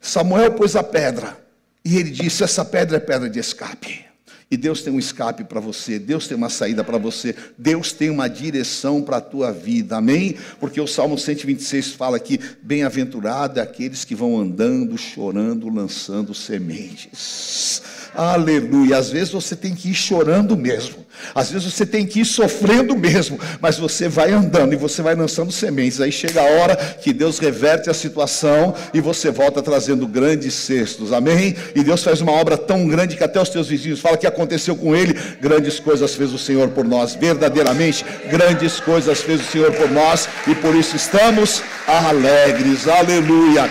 [0.00, 1.38] Samuel pôs a pedra
[1.84, 4.11] e ele disse: Essa pedra é pedra de escape.
[4.52, 8.10] E Deus tem um escape para você, Deus tem uma saída para você, Deus tem
[8.10, 10.36] uma direção para a tua vida, amém?
[10.60, 17.71] Porque o Salmo 126 fala que bem-aventurado é aqueles que vão andando, chorando, lançando sementes.
[18.14, 18.98] Aleluia.
[18.98, 21.02] Às vezes você tem que ir chorando mesmo.
[21.34, 25.14] Às vezes você tem que ir sofrendo mesmo, mas você vai andando e você vai
[25.14, 26.00] lançando sementes.
[26.00, 31.12] Aí chega a hora que Deus reverte a situação e você volta trazendo grandes cestos.
[31.12, 31.54] Amém?
[31.74, 34.74] E Deus faz uma obra tão grande que até os teus vizinhos falam que aconteceu
[34.76, 35.18] com ele.
[35.40, 37.14] Grandes coisas fez o Senhor por nós.
[37.14, 42.88] Verdadeiramente, grandes coisas fez o Senhor por nós e por isso estamos alegres.
[42.88, 43.70] Aleluia.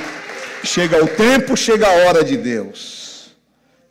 [0.63, 3.00] Chega o tempo, chega a hora de Deus.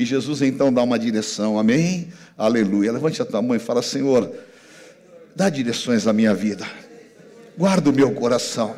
[0.00, 2.10] E Jesus então dá uma direção, amém?
[2.38, 2.90] Aleluia.
[2.90, 4.32] Levante a tua mão e fala: Senhor,
[5.36, 6.66] dá direções à minha vida,
[7.54, 8.74] guarda o meu coração,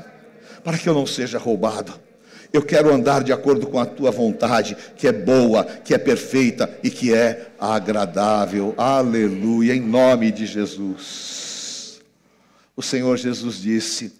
[0.65, 1.95] para que eu não seja roubado.
[2.53, 6.77] Eu quero andar de acordo com a tua vontade, que é boa, que é perfeita
[6.83, 8.75] e que é agradável.
[8.77, 12.01] Aleluia, em nome de Jesus.
[12.75, 14.13] O Senhor Jesus disse: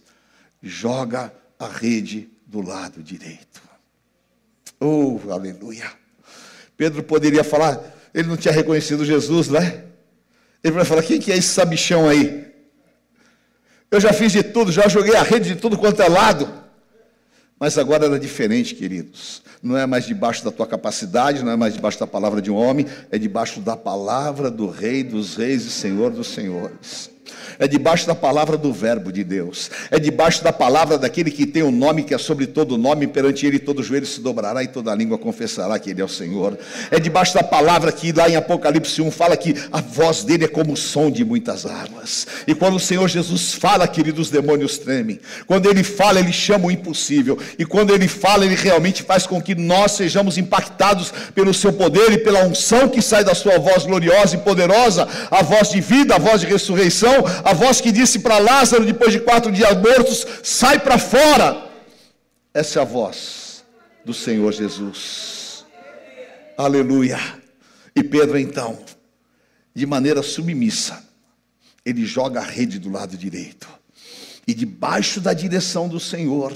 [0.63, 3.61] joga a rede do lado direito.
[4.79, 6.01] Oh, aleluia.
[6.77, 7.81] Pedro poderia falar,
[8.15, 9.85] ele não tinha reconhecido Jesus, né?
[10.63, 12.47] Ele vai falar: quem que é esse sabichão aí?
[13.91, 16.49] Eu já fiz de tudo, já joguei a rede de tudo quanto é lado.
[17.61, 19.43] Mas agora era diferente, queridos.
[19.63, 22.57] Não é mais debaixo da tua capacidade, não é mais debaixo da palavra de um
[22.57, 27.12] homem, é debaixo da palavra do Rei dos Reis e Senhor dos Senhores
[27.59, 31.63] é debaixo da palavra do Verbo de Deus, é debaixo da palavra daquele que tem
[31.63, 34.69] o um nome que é sobre todo nome, perante ele todo joelho se dobrará e
[34.69, 36.59] toda língua confessará que ele é o Senhor,
[36.91, 40.49] é debaixo da palavra que lá em Apocalipse 1 fala que a voz dele é
[40.49, 44.79] como o som de muitas águas, e quando o Senhor Jesus fala, queridos, os demônios
[44.79, 49.27] tremem, quando ele fala, ele chama o impossível, e quando ele fala, ele realmente faz
[49.27, 53.59] com que nós sejamos impactados pelo seu poder e pela unção que sai da sua
[53.59, 57.93] voz gloriosa e poderosa, a voz de vida, a voz de ressurreição, a voz que
[57.93, 61.71] disse para Lázaro, depois de quatro dias mortos: sai para fora.
[62.55, 63.65] Essa é a voz
[64.05, 65.65] do Senhor Jesus.
[66.57, 67.19] Aleluia.
[67.95, 68.79] E Pedro, então,
[69.75, 71.03] de maneira submissa,
[71.85, 73.69] ele joga a rede do lado direito.
[74.47, 76.53] E debaixo da direção do Senhor,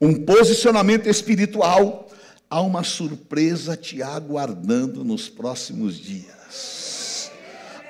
[0.00, 2.10] um posicionamento espiritual,
[2.48, 6.39] há uma surpresa te aguardando nos próximos dias.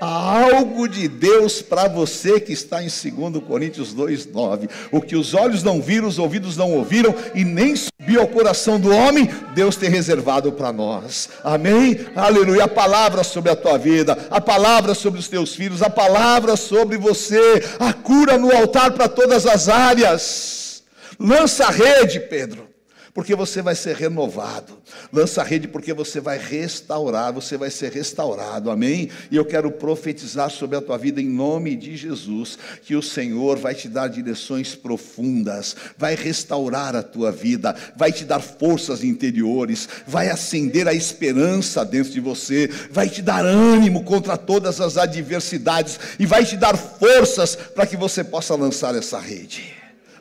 [0.01, 4.71] Há algo de Deus para você que está em 2 Coríntios 2,9.
[4.91, 8.81] O que os olhos não viram, os ouvidos não ouviram e nem subiu ao coração
[8.81, 11.29] do homem, Deus tem reservado para nós.
[11.45, 12.01] Amém?
[12.17, 12.65] Aleluia.
[12.65, 16.97] A palavra sobre a tua vida, a palavra sobre os teus filhos, a palavra sobre
[16.97, 20.83] você, a cura no altar para todas as áreas.
[21.19, 22.70] Lança a rede, Pedro
[23.13, 24.79] porque você vai ser renovado.
[25.13, 28.71] Lança a rede porque você vai restaurar, você vai ser restaurado.
[28.71, 29.11] Amém?
[29.31, 33.59] E eu quero profetizar sobre a tua vida em nome de Jesus, que o Senhor
[33.59, 39.89] vai te dar direções profundas, vai restaurar a tua vida, vai te dar forças interiores,
[40.07, 45.99] vai acender a esperança dentro de você, vai te dar ânimo contra todas as adversidades
[46.19, 49.75] e vai te dar forças para que você possa lançar essa rede.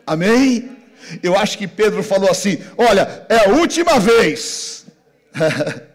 [0.06, 0.79] Amém?
[1.22, 4.86] Eu acho que Pedro falou assim: Olha, é a última vez.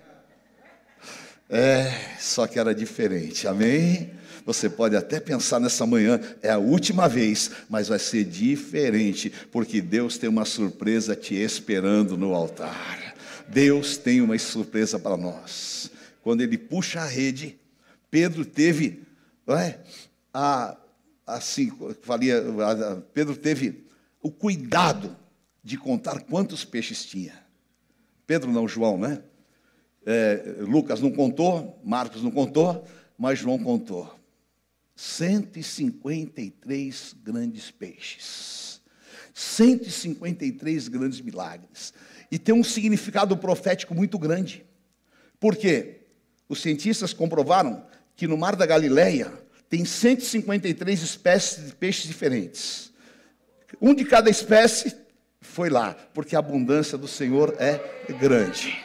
[1.48, 4.12] É, só que era diferente, amém?
[4.46, 9.82] Você pode até pensar nessa manhã, é a última vez, mas vai ser diferente, porque
[9.82, 13.16] Deus tem uma surpresa te esperando no altar.
[13.48, 15.90] Deus tem uma surpresa para nós.
[16.22, 17.60] Quando ele puxa a rede,
[18.10, 19.04] Pedro teve,
[19.46, 19.80] não é,
[20.34, 20.76] a,
[21.26, 21.72] assim,
[22.04, 22.44] valia,
[23.14, 23.85] Pedro teve
[24.26, 25.16] o cuidado
[25.64, 27.46] de contar quantos peixes tinha.
[28.26, 29.22] Pedro não, João, né?
[30.04, 32.84] É, Lucas não contou, Marcos não contou,
[33.20, 34.20] mas João contou.
[34.96, 38.82] 153 grandes peixes.
[39.32, 41.94] 153 grandes milagres.
[42.32, 44.66] E tem um significado profético muito grande.
[45.40, 46.00] Por quê?
[46.50, 47.86] Os cientistas comprovaram
[48.16, 49.32] que no Mar da Galileia
[49.70, 52.95] tem 153 espécies de peixes diferentes.
[53.82, 54.96] Um de cada espécie
[55.42, 57.80] foi lá, porque a abundância do Senhor é
[58.20, 58.78] grande.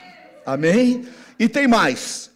[0.44, 1.08] Amém?
[1.38, 2.30] E tem mais.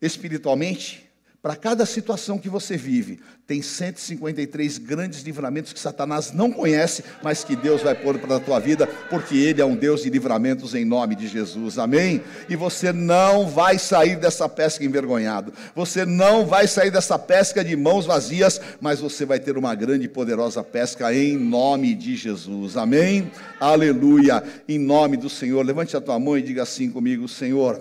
[0.00, 1.03] Espiritualmente,
[1.44, 7.44] para cada situação que você vive, tem 153 grandes livramentos que Satanás não conhece, mas
[7.44, 10.74] que Deus vai pôr para a tua vida, porque Ele é um Deus de livramentos
[10.74, 12.22] em nome de Jesus, amém?
[12.48, 17.76] E você não vai sair dessa pesca envergonhado, você não vai sair dessa pesca de
[17.76, 22.74] mãos vazias, mas você vai ter uma grande e poderosa pesca em nome de Jesus,
[22.74, 23.30] amém?
[23.60, 25.62] Aleluia, em nome do Senhor.
[25.62, 27.78] Levante a tua mão e diga assim comigo: Senhor,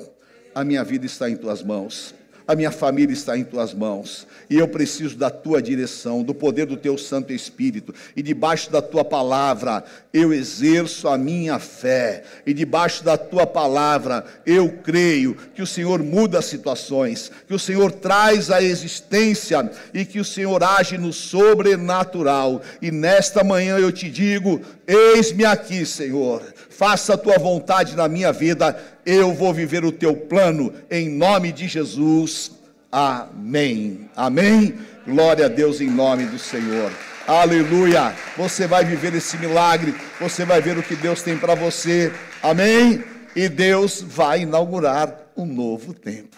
[0.53, 2.13] a minha vida está em tuas mãos
[2.47, 6.65] a minha família está em tuas mãos, e eu preciso da tua direção, do poder
[6.65, 12.53] do teu Santo Espírito, e debaixo da tua palavra eu exerço a minha fé, e
[12.53, 17.91] debaixo da tua palavra eu creio que o Senhor muda as situações, que o Senhor
[17.91, 24.09] traz a existência e que o Senhor age no sobrenatural, e nesta manhã eu te
[24.09, 26.43] digo: eis-me aqui, Senhor
[26.77, 31.51] faça a tua vontade na minha vida, eu vou viver o teu plano, em nome
[31.51, 32.51] de Jesus.
[32.91, 34.09] Amém.
[34.15, 34.75] Amém.
[35.05, 36.91] Glória a Deus em nome do Senhor.
[37.27, 38.15] Aleluia.
[38.37, 42.11] Você vai viver esse milagre, você vai ver o que Deus tem para você.
[42.41, 43.03] Amém.
[43.35, 46.37] E Deus vai inaugurar um novo tempo.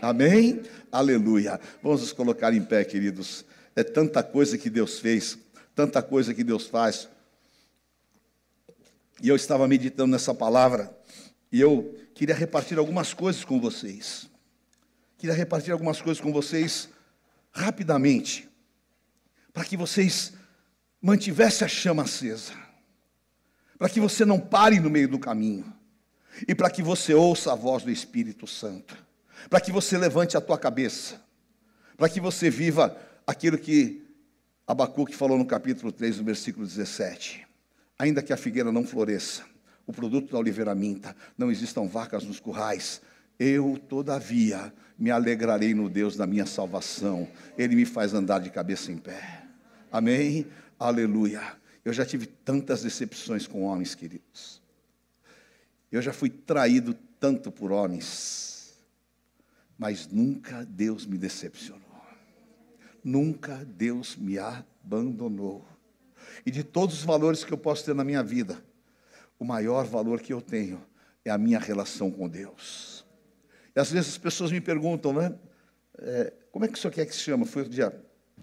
[0.00, 0.62] Amém.
[0.90, 1.60] Aleluia.
[1.82, 3.44] Vamos nos colocar em pé, queridos.
[3.76, 5.36] É tanta coisa que Deus fez,
[5.74, 7.08] tanta coisa que Deus faz.
[9.22, 10.96] E eu estava meditando nessa palavra
[11.50, 14.28] e eu queria repartir algumas coisas com vocês.
[15.16, 16.88] Queria repartir algumas coisas com vocês
[17.52, 18.48] rapidamente,
[19.52, 20.32] para que vocês
[21.00, 22.52] mantivessem a chama acesa,
[23.78, 25.72] para que você não pare no meio do caminho,
[26.48, 28.96] e para que você ouça a voz do Espírito Santo,
[29.48, 31.22] para que você levante a tua cabeça,
[31.96, 34.04] para que você viva aquilo que
[34.66, 37.53] Abacuque falou no capítulo 3, no versículo 17
[37.98, 39.44] ainda que a figueira não floresça,
[39.86, 43.00] o produto da oliveira minta, não existam vacas nos currais,
[43.38, 47.28] eu, todavia, me alegrarei no Deus da minha salvação,
[47.58, 49.44] Ele me faz andar de cabeça em pé.
[49.90, 50.46] Amém?
[50.78, 51.42] Aleluia.
[51.84, 54.62] Eu já tive tantas decepções com homens, queridos.
[55.90, 58.74] Eu já fui traído tanto por homens,
[59.76, 61.82] mas nunca Deus me decepcionou.
[63.02, 65.64] Nunca Deus me abandonou
[66.44, 68.62] e de todos os valores que eu posso ter na minha vida,
[69.38, 70.84] o maior valor que eu tenho
[71.24, 73.04] é a minha relação com Deus.
[73.74, 75.34] E às vezes as pessoas me perguntam, né?
[75.98, 77.44] É, como é que o senhor quer que se chama?
[77.44, 77.92] Foi um dia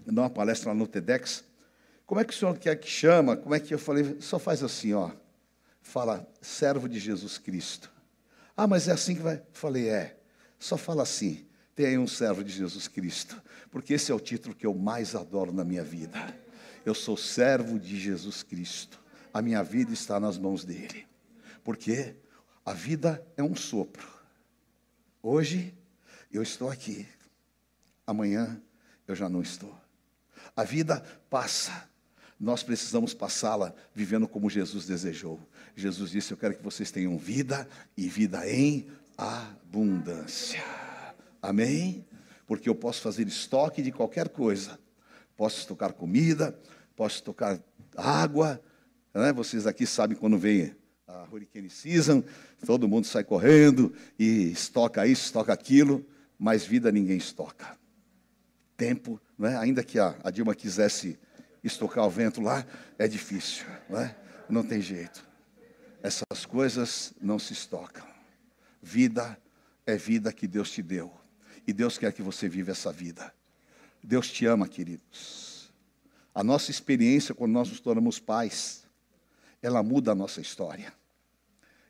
[0.06, 1.44] dar uma palestra lá no TEDx.
[2.04, 3.36] Como é que o senhor quer que chama?
[3.36, 4.18] Como é que eu falei?
[4.20, 5.10] Só faz assim, ó.
[5.80, 7.90] Fala, servo de Jesus Cristo.
[8.56, 9.42] Ah, mas é assim que vai?
[9.52, 10.18] Falei, é.
[10.58, 11.46] Só fala assim.
[11.74, 13.40] Tem aí um servo de Jesus Cristo.
[13.70, 16.18] Porque esse é o título que eu mais adoro na minha vida.
[16.84, 19.00] Eu sou servo de Jesus Cristo.
[19.32, 21.06] A minha vida está nas mãos dele.
[21.62, 22.14] Porque
[22.64, 24.06] a vida é um sopro.
[25.22, 25.74] Hoje
[26.32, 27.06] eu estou aqui.
[28.06, 28.60] Amanhã
[29.06, 29.74] eu já não estou.
[30.56, 31.88] A vida passa.
[32.38, 35.40] Nós precisamos passá-la vivendo como Jesus desejou.
[35.76, 40.62] Jesus disse: Eu quero que vocês tenham vida e vida em abundância.
[41.40, 42.04] Amém?
[42.46, 44.78] Porque eu posso fazer estoque de qualquer coisa.
[45.36, 46.58] Posso estocar comida,
[46.96, 47.60] posso tocar
[47.96, 48.62] água.
[49.14, 49.32] Né?
[49.32, 50.74] Vocês aqui sabem quando vem
[51.06, 52.22] a hurricane season,
[52.64, 56.04] todo mundo sai correndo e estoca isso, estoca aquilo,
[56.38, 57.78] mas vida ninguém estoca.
[58.76, 59.56] Tempo, né?
[59.58, 61.18] ainda que a, a Dilma quisesse
[61.62, 62.66] estocar o vento lá,
[62.98, 64.16] é difícil, né?
[64.48, 65.24] não tem jeito.
[66.02, 68.06] Essas coisas não se estocam.
[68.82, 69.38] Vida
[69.86, 71.12] é vida que Deus te deu.
[71.66, 73.32] E Deus quer que você viva essa vida.
[74.02, 75.72] Deus te ama, queridos.
[76.34, 78.84] A nossa experiência quando nós nos tornamos pais,
[79.60, 80.92] ela muda a nossa história.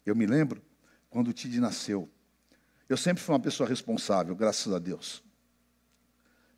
[0.04, 0.62] Eu me lembro
[1.08, 2.10] quando o Tid nasceu.
[2.88, 5.22] Eu sempre fui uma pessoa responsável, graças a Deus.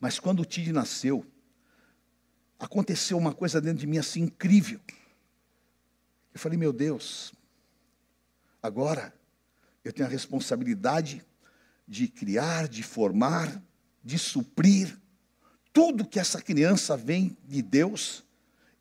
[0.00, 1.24] Mas quando o Tid nasceu,
[2.58, 4.80] aconteceu uma coisa dentro de mim assim incrível.
[6.32, 7.32] Eu falei, meu Deus,
[8.60, 9.14] agora
[9.84, 11.24] eu tenho a responsabilidade
[11.86, 13.62] de criar, de formar,
[14.02, 14.98] de suprir
[15.74, 18.24] tudo que essa criança vem de Deus.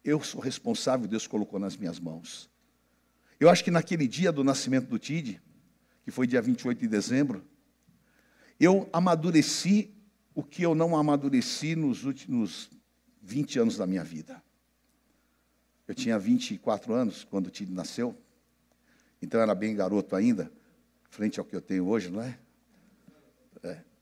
[0.06, 2.50] Eu sou responsável, Deus colocou nas minhas mãos.
[3.40, 5.42] Eu acho que naquele dia do nascimento do Tid,
[6.06, 7.44] que foi dia 28 de dezembro,
[8.60, 9.92] eu amadureci
[10.36, 12.70] o que eu não amadureci nos últimos
[13.24, 14.42] 20 anos da minha vida.
[15.88, 18.16] Eu tinha 24 anos quando o Tid nasceu,
[19.20, 20.52] então era bem garoto ainda,
[21.10, 22.38] frente ao que eu tenho hoje, não é?
[23.64, 23.93] é.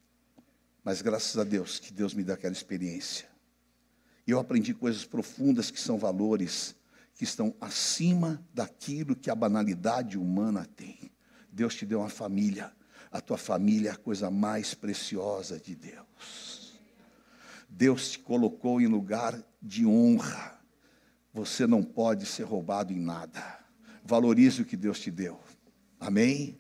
[0.84, 3.29] Mas graças a Deus que Deus me deu aquela experiência.
[4.25, 6.75] E eu aprendi coisas profundas que são valores
[7.13, 11.11] que estão acima daquilo que a banalidade humana tem.
[11.51, 12.71] Deus te deu uma família.
[13.11, 16.79] A tua família é a coisa mais preciosa de Deus.
[17.69, 20.59] Deus te colocou em lugar de honra.
[21.34, 23.59] Você não pode ser roubado em nada.
[24.03, 25.39] Valorize o que Deus te deu.
[25.99, 26.57] Amém?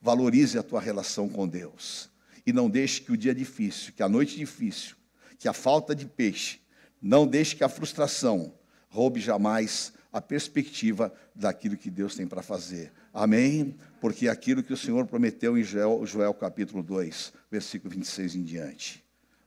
[0.00, 2.11] Valorize a tua relação com Deus.
[2.46, 4.96] E não deixe que o dia difícil, que a noite difícil,
[5.38, 6.60] que a falta de peixe,
[7.00, 8.54] não deixe que a frustração
[8.88, 12.92] roube jamais a perspectiva daquilo que Deus tem para fazer.
[13.12, 13.76] Amém?
[14.00, 19.02] Porque aquilo que o Senhor prometeu em Joel, Joel capítulo 2, versículo 26 em diante.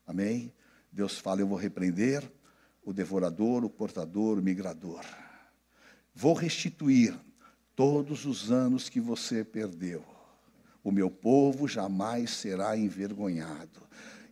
[0.07, 0.51] Amém?
[0.91, 2.23] Deus fala: Eu vou repreender
[2.83, 5.03] o devorador, o portador, o migrador.
[6.13, 7.13] Vou restituir
[7.75, 10.14] todos os anos que você perdeu.
[10.85, 13.83] O meu povo jamais será envergonhado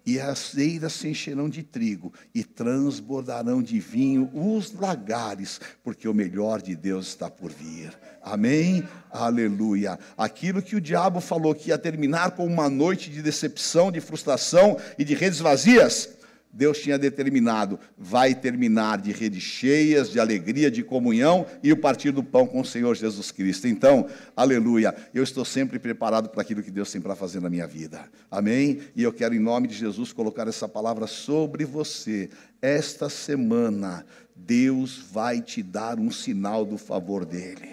[0.06, 6.14] e as eiras se encherão de trigo e transbordarão de vinho os lagares, porque o
[6.14, 7.98] melhor de Deus está por vir.
[8.22, 8.88] Amém?
[9.10, 9.98] Aleluia.
[10.18, 14.78] Aquilo que o diabo falou que ia terminar com uma noite de decepção, de frustração
[14.98, 16.10] e de redes vazias,
[16.54, 22.12] Deus tinha determinado, vai terminar de redes cheias, de alegria, de comunhão e o partir
[22.12, 23.68] do pão com o Senhor Jesus Cristo.
[23.68, 27.66] Então, aleluia, eu estou sempre preparado para aquilo que Deus tem para fazer na minha
[27.66, 28.06] vida.
[28.30, 28.82] Amém?
[28.96, 32.30] E eu quero, em nome de Jesus, colocar essa palavra sobre você.
[32.62, 37.73] Esta semana, Deus vai te dar um sinal do favor dEle.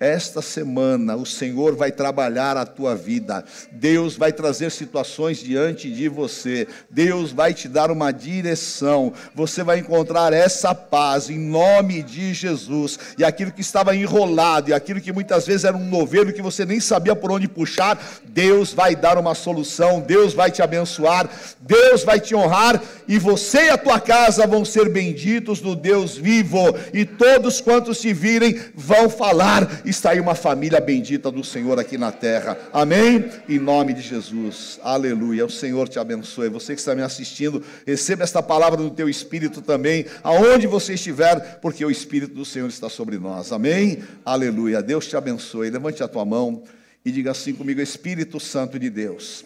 [0.00, 3.44] Esta semana o Senhor vai trabalhar a tua vida.
[3.72, 6.68] Deus vai trazer situações diante de você.
[6.88, 9.12] Deus vai te dar uma direção.
[9.34, 12.96] Você vai encontrar essa paz em nome de Jesus.
[13.18, 16.64] E aquilo que estava enrolado, e aquilo que muitas vezes era um novelo que você
[16.64, 20.00] nem sabia por onde puxar, Deus vai dar uma solução.
[20.00, 21.28] Deus vai te abençoar.
[21.60, 26.16] Deus vai te honrar e você e a tua casa vão ser benditos do Deus
[26.16, 26.58] vivo.
[26.92, 31.96] E todos quantos te virem vão falar está aí uma família bendita do Senhor aqui
[31.96, 32.58] na terra.
[32.72, 33.24] Amém?
[33.48, 34.78] Em nome de Jesus.
[34.82, 35.46] Aleluia.
[35.46, 36.48] O Senhor te abençoe.
[36.48, 41.58] Você que está me assistindo, receba esta palavra no teu espírito também, aonde você estiver,
[41.60, 43.52] porque o espírito do Senhor está sobre nós.
[43.52, 44.02] Amém?
[44.24, 44.82] Aleluia.
[44.82, 45.70] Deus te abençoe.
[45.70, 46.62] Levante a tua mão
[47.04, 49.44] e diga assim comigo: Espírito Santo de Deus,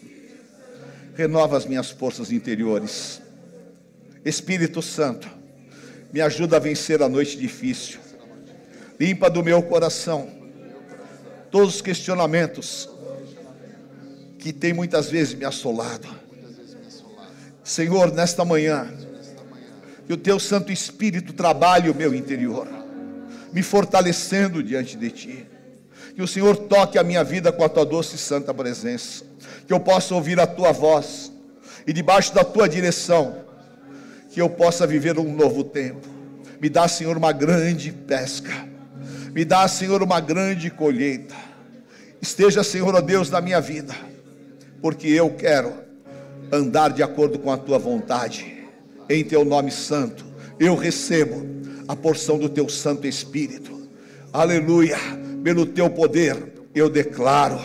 [1.15, 3.21] renova as minhas forças interiores.
[4.25, 5.29] Espírito Santo,
[6.11, 8.02] me ajuda a vencer a noite difícil
[9.03, 10.29] limpa do meu coração
[11.51, 12.89] todos os questionamentos
[14.39, 16.07] que tem muitas vezes me assolado.
[17.65, 18.87] Senhor, nesta manhã,
[20.07, 22.65] que o teu Santo Espírito trabalhe o meu interior,
[23.51, 25.47] me fortalecendo diante de ti.
[26.15, 29.25] Que o Senhor toque a minha vida com a tua doce e santa presença.
[29.67, 31.29] Que eu possa ouvir a tua voz
[31.85, 33.35] e debaixo da tua direção,
[34.29, 36.07] que eu possa viver um novo tempo.
[36.61, 38.72] Me dá, Senhor, uma grande pesca
[39.33, 41.35] me dá, Senhor, uma grande colheita.
[42.21, 43.95] Esteja, Senhor, ó Deus, na minha vida,
[44.81, 45.73] porque eu quero
[46.51, 48.63] andar de acordo com a tua vontade.
[49.09, 50.23] Em teu nome santo,
[50.59, 51.45] eu recebo
[51.87, 53.89] a porção do teu Santo Espírito.
[54.31, 54.97] Aleluia.
[55.43, 56.37] Pelo teu poder,
[56.73, 57.59] eu declaro: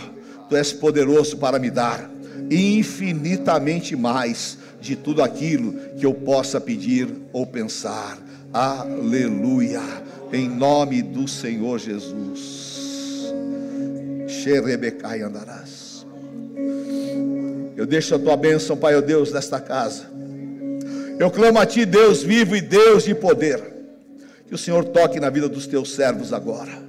[0.49, 2.11] tu és poderoso para me dar
[2.51, 8.19] infinitamente mais de tudo aquilo que eu possa pedir ou pensar.
[8.53, 9.83] Aleluia
[10.33, 13.33] em nome do Senhor Jesus.
[14.29, 16.07] Xerebecai andarás.
[17.77, 20.11] Eu deixo a tua bênção, Pai, ó Deus, nesta casa.
[21.19, 23.63] Eu clamo a Ti, Deus vivo e Deus de poder.
[24.47, 26.89] Que o Senhor toque na vida dos teus servos agora.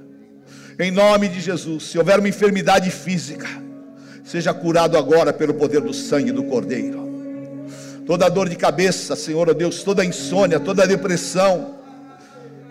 [0.78, 3.46] Em nome de Jesus, se houver uma enfermidade física,
[4.24, 7.10] seja curado agora pelo poder do sangue do Cordeiro.
[8.06, 11.79] Toda dor de cabeça, Senhor, ó Deus, toda insônia, toda depressão,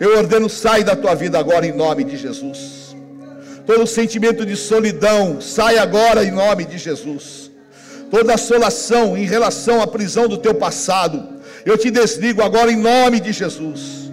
[0.00, 2.96] eu ordeno, sai da tua vida agora em nome de Jesus.
[3.66, 7.50] Todo sentimento de solidão sai agora em nome de Jesus.
[8.10, 11.22] Toda assolação em relação à prisão do teu passado,
[11.66, 14.10] eu te desligo agora em nome de Jesus.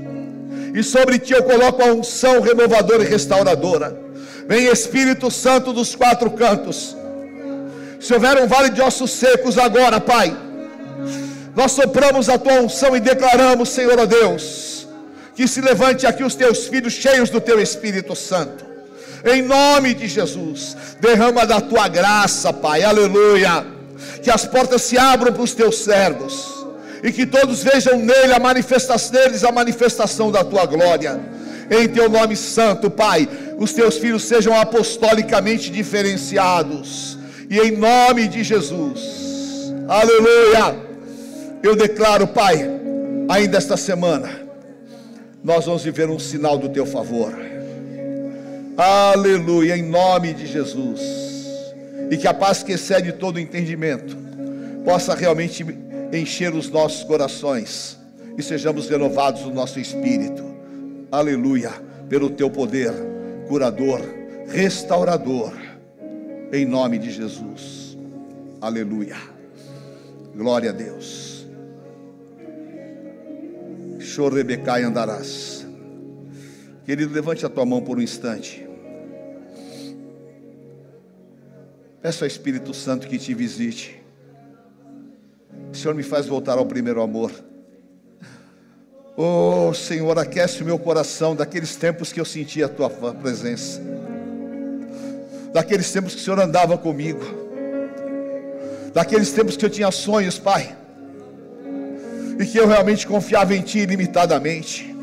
[0.75, 3.97] E sobre ti eu coloco a unção renovadora e restauradora.
[4.45, 6.95] Vem Espírito Santo dos quatro cantos.
[7.99, 10.37] Se houver um vale de ossos secos agora, Pai,
[11.55, 14.66] nós sopramos a tua unção e declaramos, Senhor a Deus,
[15.37, 18.65] que se levante aqui os teus filhos cheios do teu Espírito Santo.
[19.23, 22.83] Em nome de Jesus, derrama da tua graça, Pai.
[22.83, 23.63] Aleluia.
[24.23, 26.65] Que as portas se abram para os teus servos
[27.03, 31.19] e que todos vejam nele a manifestação deles a manifestação da tua glória.
[31.69, 33.29] Em teu nome santo, Pai,
[33.59, 37.15] os teus filhos sejam apostolicamente diferenciados.
[37.47, 39.71] E em nome de Jesus.
[39.87, 40.75] Aleluia.
[41.61, 42.67] Eu declaro, Pai,
[43.29, 44.46] ainda esta semana,
[45.47, 47.33] nós vamos viver um sinal do teu favor.
[48.75, 50.99] Aleluia, em nome de Jesus.
[52.11, 54.17] E que a paz que excede todo entendimento
[54.83, 55.65] possa realmente
[56.11, 57.97] encher os nossos corações
[58.37, 60.43] e sejamos renovados no nosso espírito.
[61.09, 61.71] Aleluia,
[62.09, 62.91] pelo teu poder
[63.47, 64.01] curador,
[64.49, 65.53] restaurador,
[66.51, 67.97] em nome de Jesus.
[68.59, 69.15] Aleluia.
[70.35, 71.26] Glória a Deus.
[74.17, 75.63] Chorebecai andarás.
[76.83, 78.67] Querido, levante a tua mão por um instante.
[82.01, 84.01] Peço ao Espírito Santo que te visite.
[85.71, 87.31] O Senhor me faz voltar ao primeiro amor.
[89.15, 93.79] Oh, Senhor, aquece o meu coração daqueles tempos que eu sentia a tua presença.
[95.53, 97.21] Daqueles tempos que o Senhor andava comigo.
[98.95, 100.75] Daqueles tempos que eu tinha sonhos, Pai.
[102.39, 104.95] E que eu realmente confiava em Ti ilimitadamente.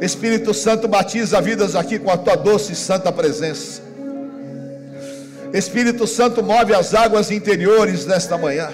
[0.00, 3.82] Espírito Santo batiza vidas aqui com a tua doce e santa presença.
[5.52, 8.70] Espírito Santo move as águas interiores nesta manhã.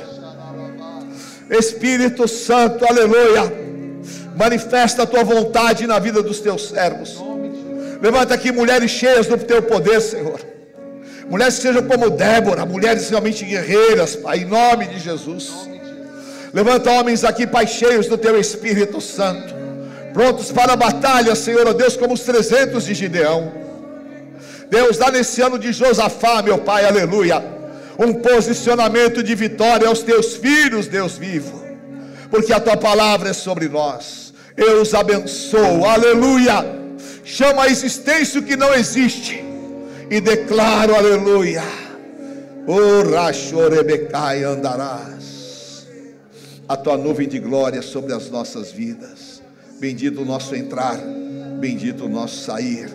[1.50, 3.52] Espírito Santo, aleluia,
[4.36, 7.16] manifesta a tua vontade na vida dos teus servos.
[8.00, 10.40] Levanta aqui mulheres cheias do teu poder, Senhor.
[11.28, 15.52] Mulheres que sejam como Débora, mulheres realmente guerreiras, Pai, em nome de Jesus.
[16.52, 19.52] Levanta homens aqui, Pai, cheios do teu Espírito Santo,
[20.12, 23.52] prontos para a batalha, Senhor, ó Deus, como os 300 de Gideão.
[24.70, 27.44] Deus, dá nesse ano de Josafá, meu Pai, aleluia,
[27.98, 31.60] um posicionamento de vitória aos teus filhos, Deus vivo,
[32.30, 34.32] porque a tua palavra é sobre nós.
[34.56, 36.64] Eu os abençoo, aleluia.
[37.24, 39.45] Chama a existência o que não existe
[40.10, 41.62] e declaro, aleluia.
[42.66, 45.86] O rachorebecai andarás.
[46.68, 49.42] A tua nuvem de glória sobre as nossas vidas.
[49.78, 50.98] Bendito o nosso entrar,
[51.60, 52.88] bendito o nosso sair.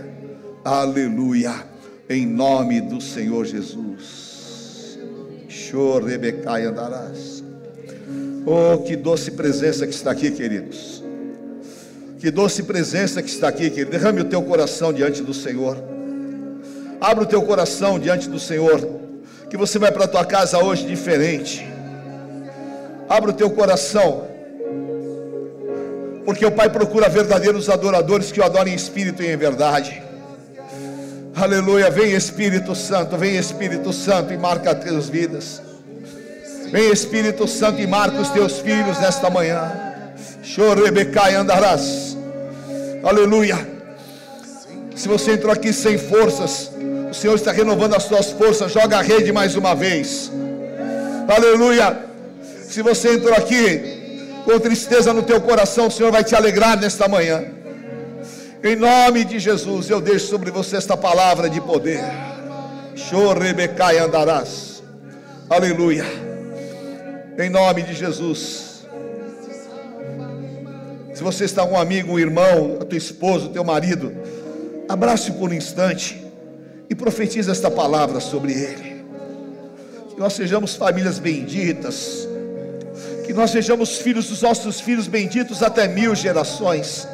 [0.63, 1.53] Aleluia.
[2.09, 4.99] Em nome do Senhor Jesus.
[5.47, 7.41] Chorebecai andarás.
[8.45, 11.01] Oh, que doce presença que está aqui, queridos.
[12.19, 13.91] Que doce presença que está aqui, querido.
[13.91, 15.77] Derrame o teu coração diante do Senhor.
[17.01, 18.79] Abra o teu coração diante do Senhor.
[19.49, 21.67] Que você vai para a tua casa hoje diferente.
[23.09, 24.27] Abra o teu coração.
[26.23, 30.01] Porque o Pai procura verdadeiros adoradores que o adorem em espírito e em verdade.
[31.35, 31.89] Aleluia.
[31.89, 35.59] Vem Espírito Santo, vem Espírito Santo e marca as tuas vidas.
[36.71, 39.71] Vem Espírito Santo e marca os teus filhos nesta manhã.
[40.43, 42.15] Chorebecai andarás.
[43.03, 43.67] Aleluia.
[44.95, 46.71] Se você entrou aqui sem forças,
[47.11, 48.71] o Senhor está renovando as suas forças.
[48.71, 50.31] Joga a rede mais uma vez.
[51.27, 52.05] Aleluia.
[52.63, 57.09] Se você entrou aqui com tristeza no teu coração, o Senhor vai te alegrar nesta
[57.09, 57.43] manhã.
[58.63, 62.01] Em nome de Jesus, eu deixo sobre você esta palavra de poder.
[62.95, 64.81] Chorebecai andarás.
[65.49, 66.05] Aleluia.
[67.37, 68.87] Em nome de Jesus.
[71.13, 74.15] Se você está com um amigo, um irmão, a tua esposa, o teu marido,
[74.87, 76.30] abrace por um instante
[76.91, 79.03] e profetiza esta palavra sobre ele.
[80.11, 82.27] Que nós sejamos famílias benditas.
[83.25, 87.07] Que nós sejamos filhos dos nossos filhos benditos até mil gerações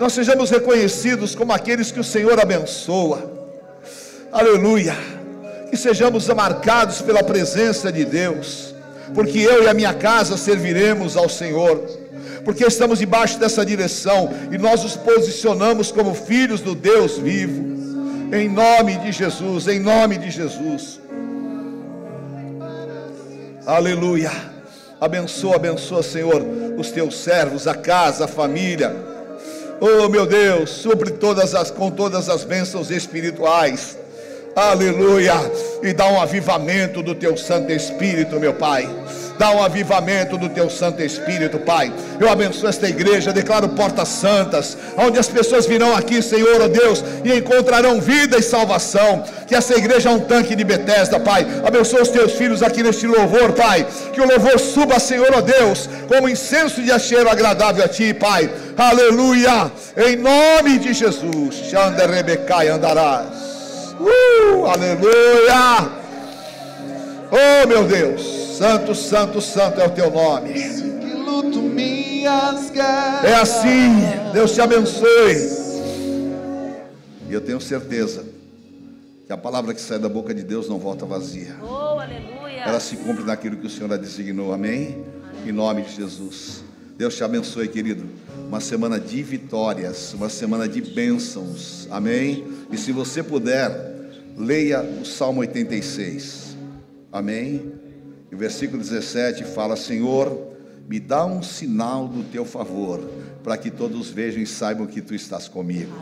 [0.00, 3.30] nós sejamos reconhecidos como aqueles que o Senhor abençoa.
[4.32, 4.96] Aleluia.
[5.68, 8.74] Que sejamos marcados pela presença de Deus,
[9.14, 11.84] porque eu e a minha casa serviremos ao Senhor,
[12.46, 17.79] porque estamos debaixo dessa direção e nós nos posicionamos como filhos do Deus vivo,
[18.32, 21.00] em nome de Jesus, em nome de Jesus.
[23.66, 24.30] Aleluia.
[25.00, 26.42] Abençoa, abençoa, Senhor,
[26.76, 29.10] os teus servos, a casa, a família
[29.82, 33.96] Oh, meu Deus, supre todas as com todas as bênçãos espirituais.
[34.54, 35.32] Aleluia!
[35.82, 38.86] E dá um avivamento do teu Santo Espírito, meu Pai
[39.40, 41.90] dá um avivamento do teu Santo Espírito, Pai.
[42.20, 46.68] Eu abençoo esta igreja, declaro portas santas, onde as pessoas virão aqui, Senhor, ó oh
[46.68, 49.24] Deus, e encontrarão vida e salvação.
[49.46, 51.46] Que essa igreja é um tanque de Betesda, Pai.
[51.64, 53.86] Abençoa os teus filhos aqui neste louvor, Pai.
[54.12, 58.12] Que o louvor suba, Senhor, ó oh Deus, como incenso de cheiro agradável a Ti,
[58.12, 58.50] Pai.
[58.76, 59.72] Aleluia!
[59.96, 61.54] Em nome de Jesus.
[61.70, 63.94] Xanda Rebecai andarás.
[63.98, 65.88] Uh, aleluia!
[67.32, 68.39] Oh, meu Deus.
[68.60, 70.50] Santo, santo, santo é o teu nome.
[73.24, 73.88] É assim,
[74.34, 75.34] Deus te abençoe.
[77.26, 78.22] E eu tenho certeza
[79.26, 81.56] que a palavra que sai da boca de Deus não volta vazia.
[81.62, 81.98] Oh.
[82.62, 84.52] Ela se cumpre naquilo que o Senhor a designou.
[84.52, 85.06] Amém?
[85.46, 86.62] Em nome de Jesus.
[86.98, 88.04] Deus te abençoe, querido.
[88.46, 91.88] Uma semana de vitórias, uma semana de bênçãos.
[91.90, 92.44] Amém?
[92.70, 93.72] E se você puder,
[94.36, 96.54] leia o Salmo 86.
[97.10, 97.79] Amém?
[98.30, 100.50] E o versículo 17 fala: Senhor,
[100.88, 103.00] me dá um sinal do teu favor,
[103.42, 105.92] para que todos vejam e saibam que tu estás comigo.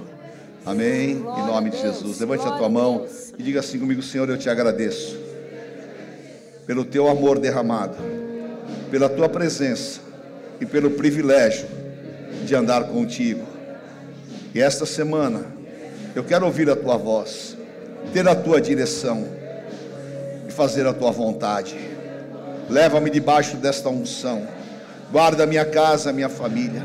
[0.64, 1.10] Amém?
[1.10, 2.20] em nome de Jesus.
[2.20, 3.06] Levante a tua mão
[3.38, 5.18] e diga assim comigo: Senhor, eu te agradeço
[6.66, 7.96] pelo teu amor derramado,
[8.90, 10.00] pela tua presença
[10.60, 11.66] e pelo privilégio
[12.44, 13.42] de andar contigo.
[14.54, 15.46] E esta semana
[16.14, 17.56] eu quero ouvir a tua voz,
[18.12, 19.26] ter a tua direção
[20.46, 21.97] e fazer a tua vontade.
[22.68, 24.46] Leva-me debaixo desta unção.
[25.10, 26.82] Guarda minha casa, minha família.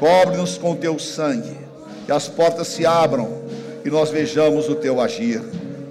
[0.00, 1.56] Cobre-nos com teu sangue.
[2.06, 3.42] Que as portas se abram
[3.84, 5.42] e nós vejamos o teu agir.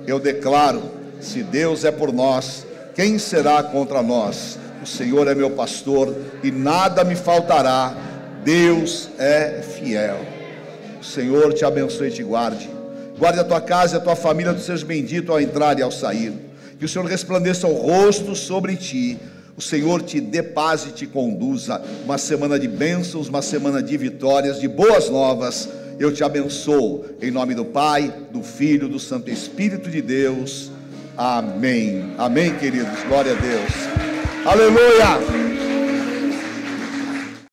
[0.07, 0.81] Eu declaro:
[1.19, 2.65] se Deus é por nós,
[2.95, 4.57] quem será contra nós?
[4.81, 7.95] O Senhor é meu pastor e nada me faltará.
[8.43, 10.19] Deus é fiel.
[11.01, 12.69] O Senhor te abençoe e te guarde.
[13.17, 15.91] Guarde a tua casa e a tua família, tu sejas bendito ao entrar e ao
[15.91, 16.33] sair.
[16.77, 19.17] Que o Senhor resplandeça o rosto sobre ti
[19.57, 21.81] o Senhor te dê paz e te conduza.
[22.03, 25.69] Uma semana de bênçãos, uma semana de vitórias, de boas novas.
[25.97, 27.05] Eu te abençoo.
[27.21, 30.71] Em nome do Pai, do Filho, do Santo Espírito de Deus.
[31.17, 32.13] Amém.
[32.17, 33.01] Amém, queridos.
[33.07, 33.71] Glória a Deus.
[34.45, 35.54] Aleluia.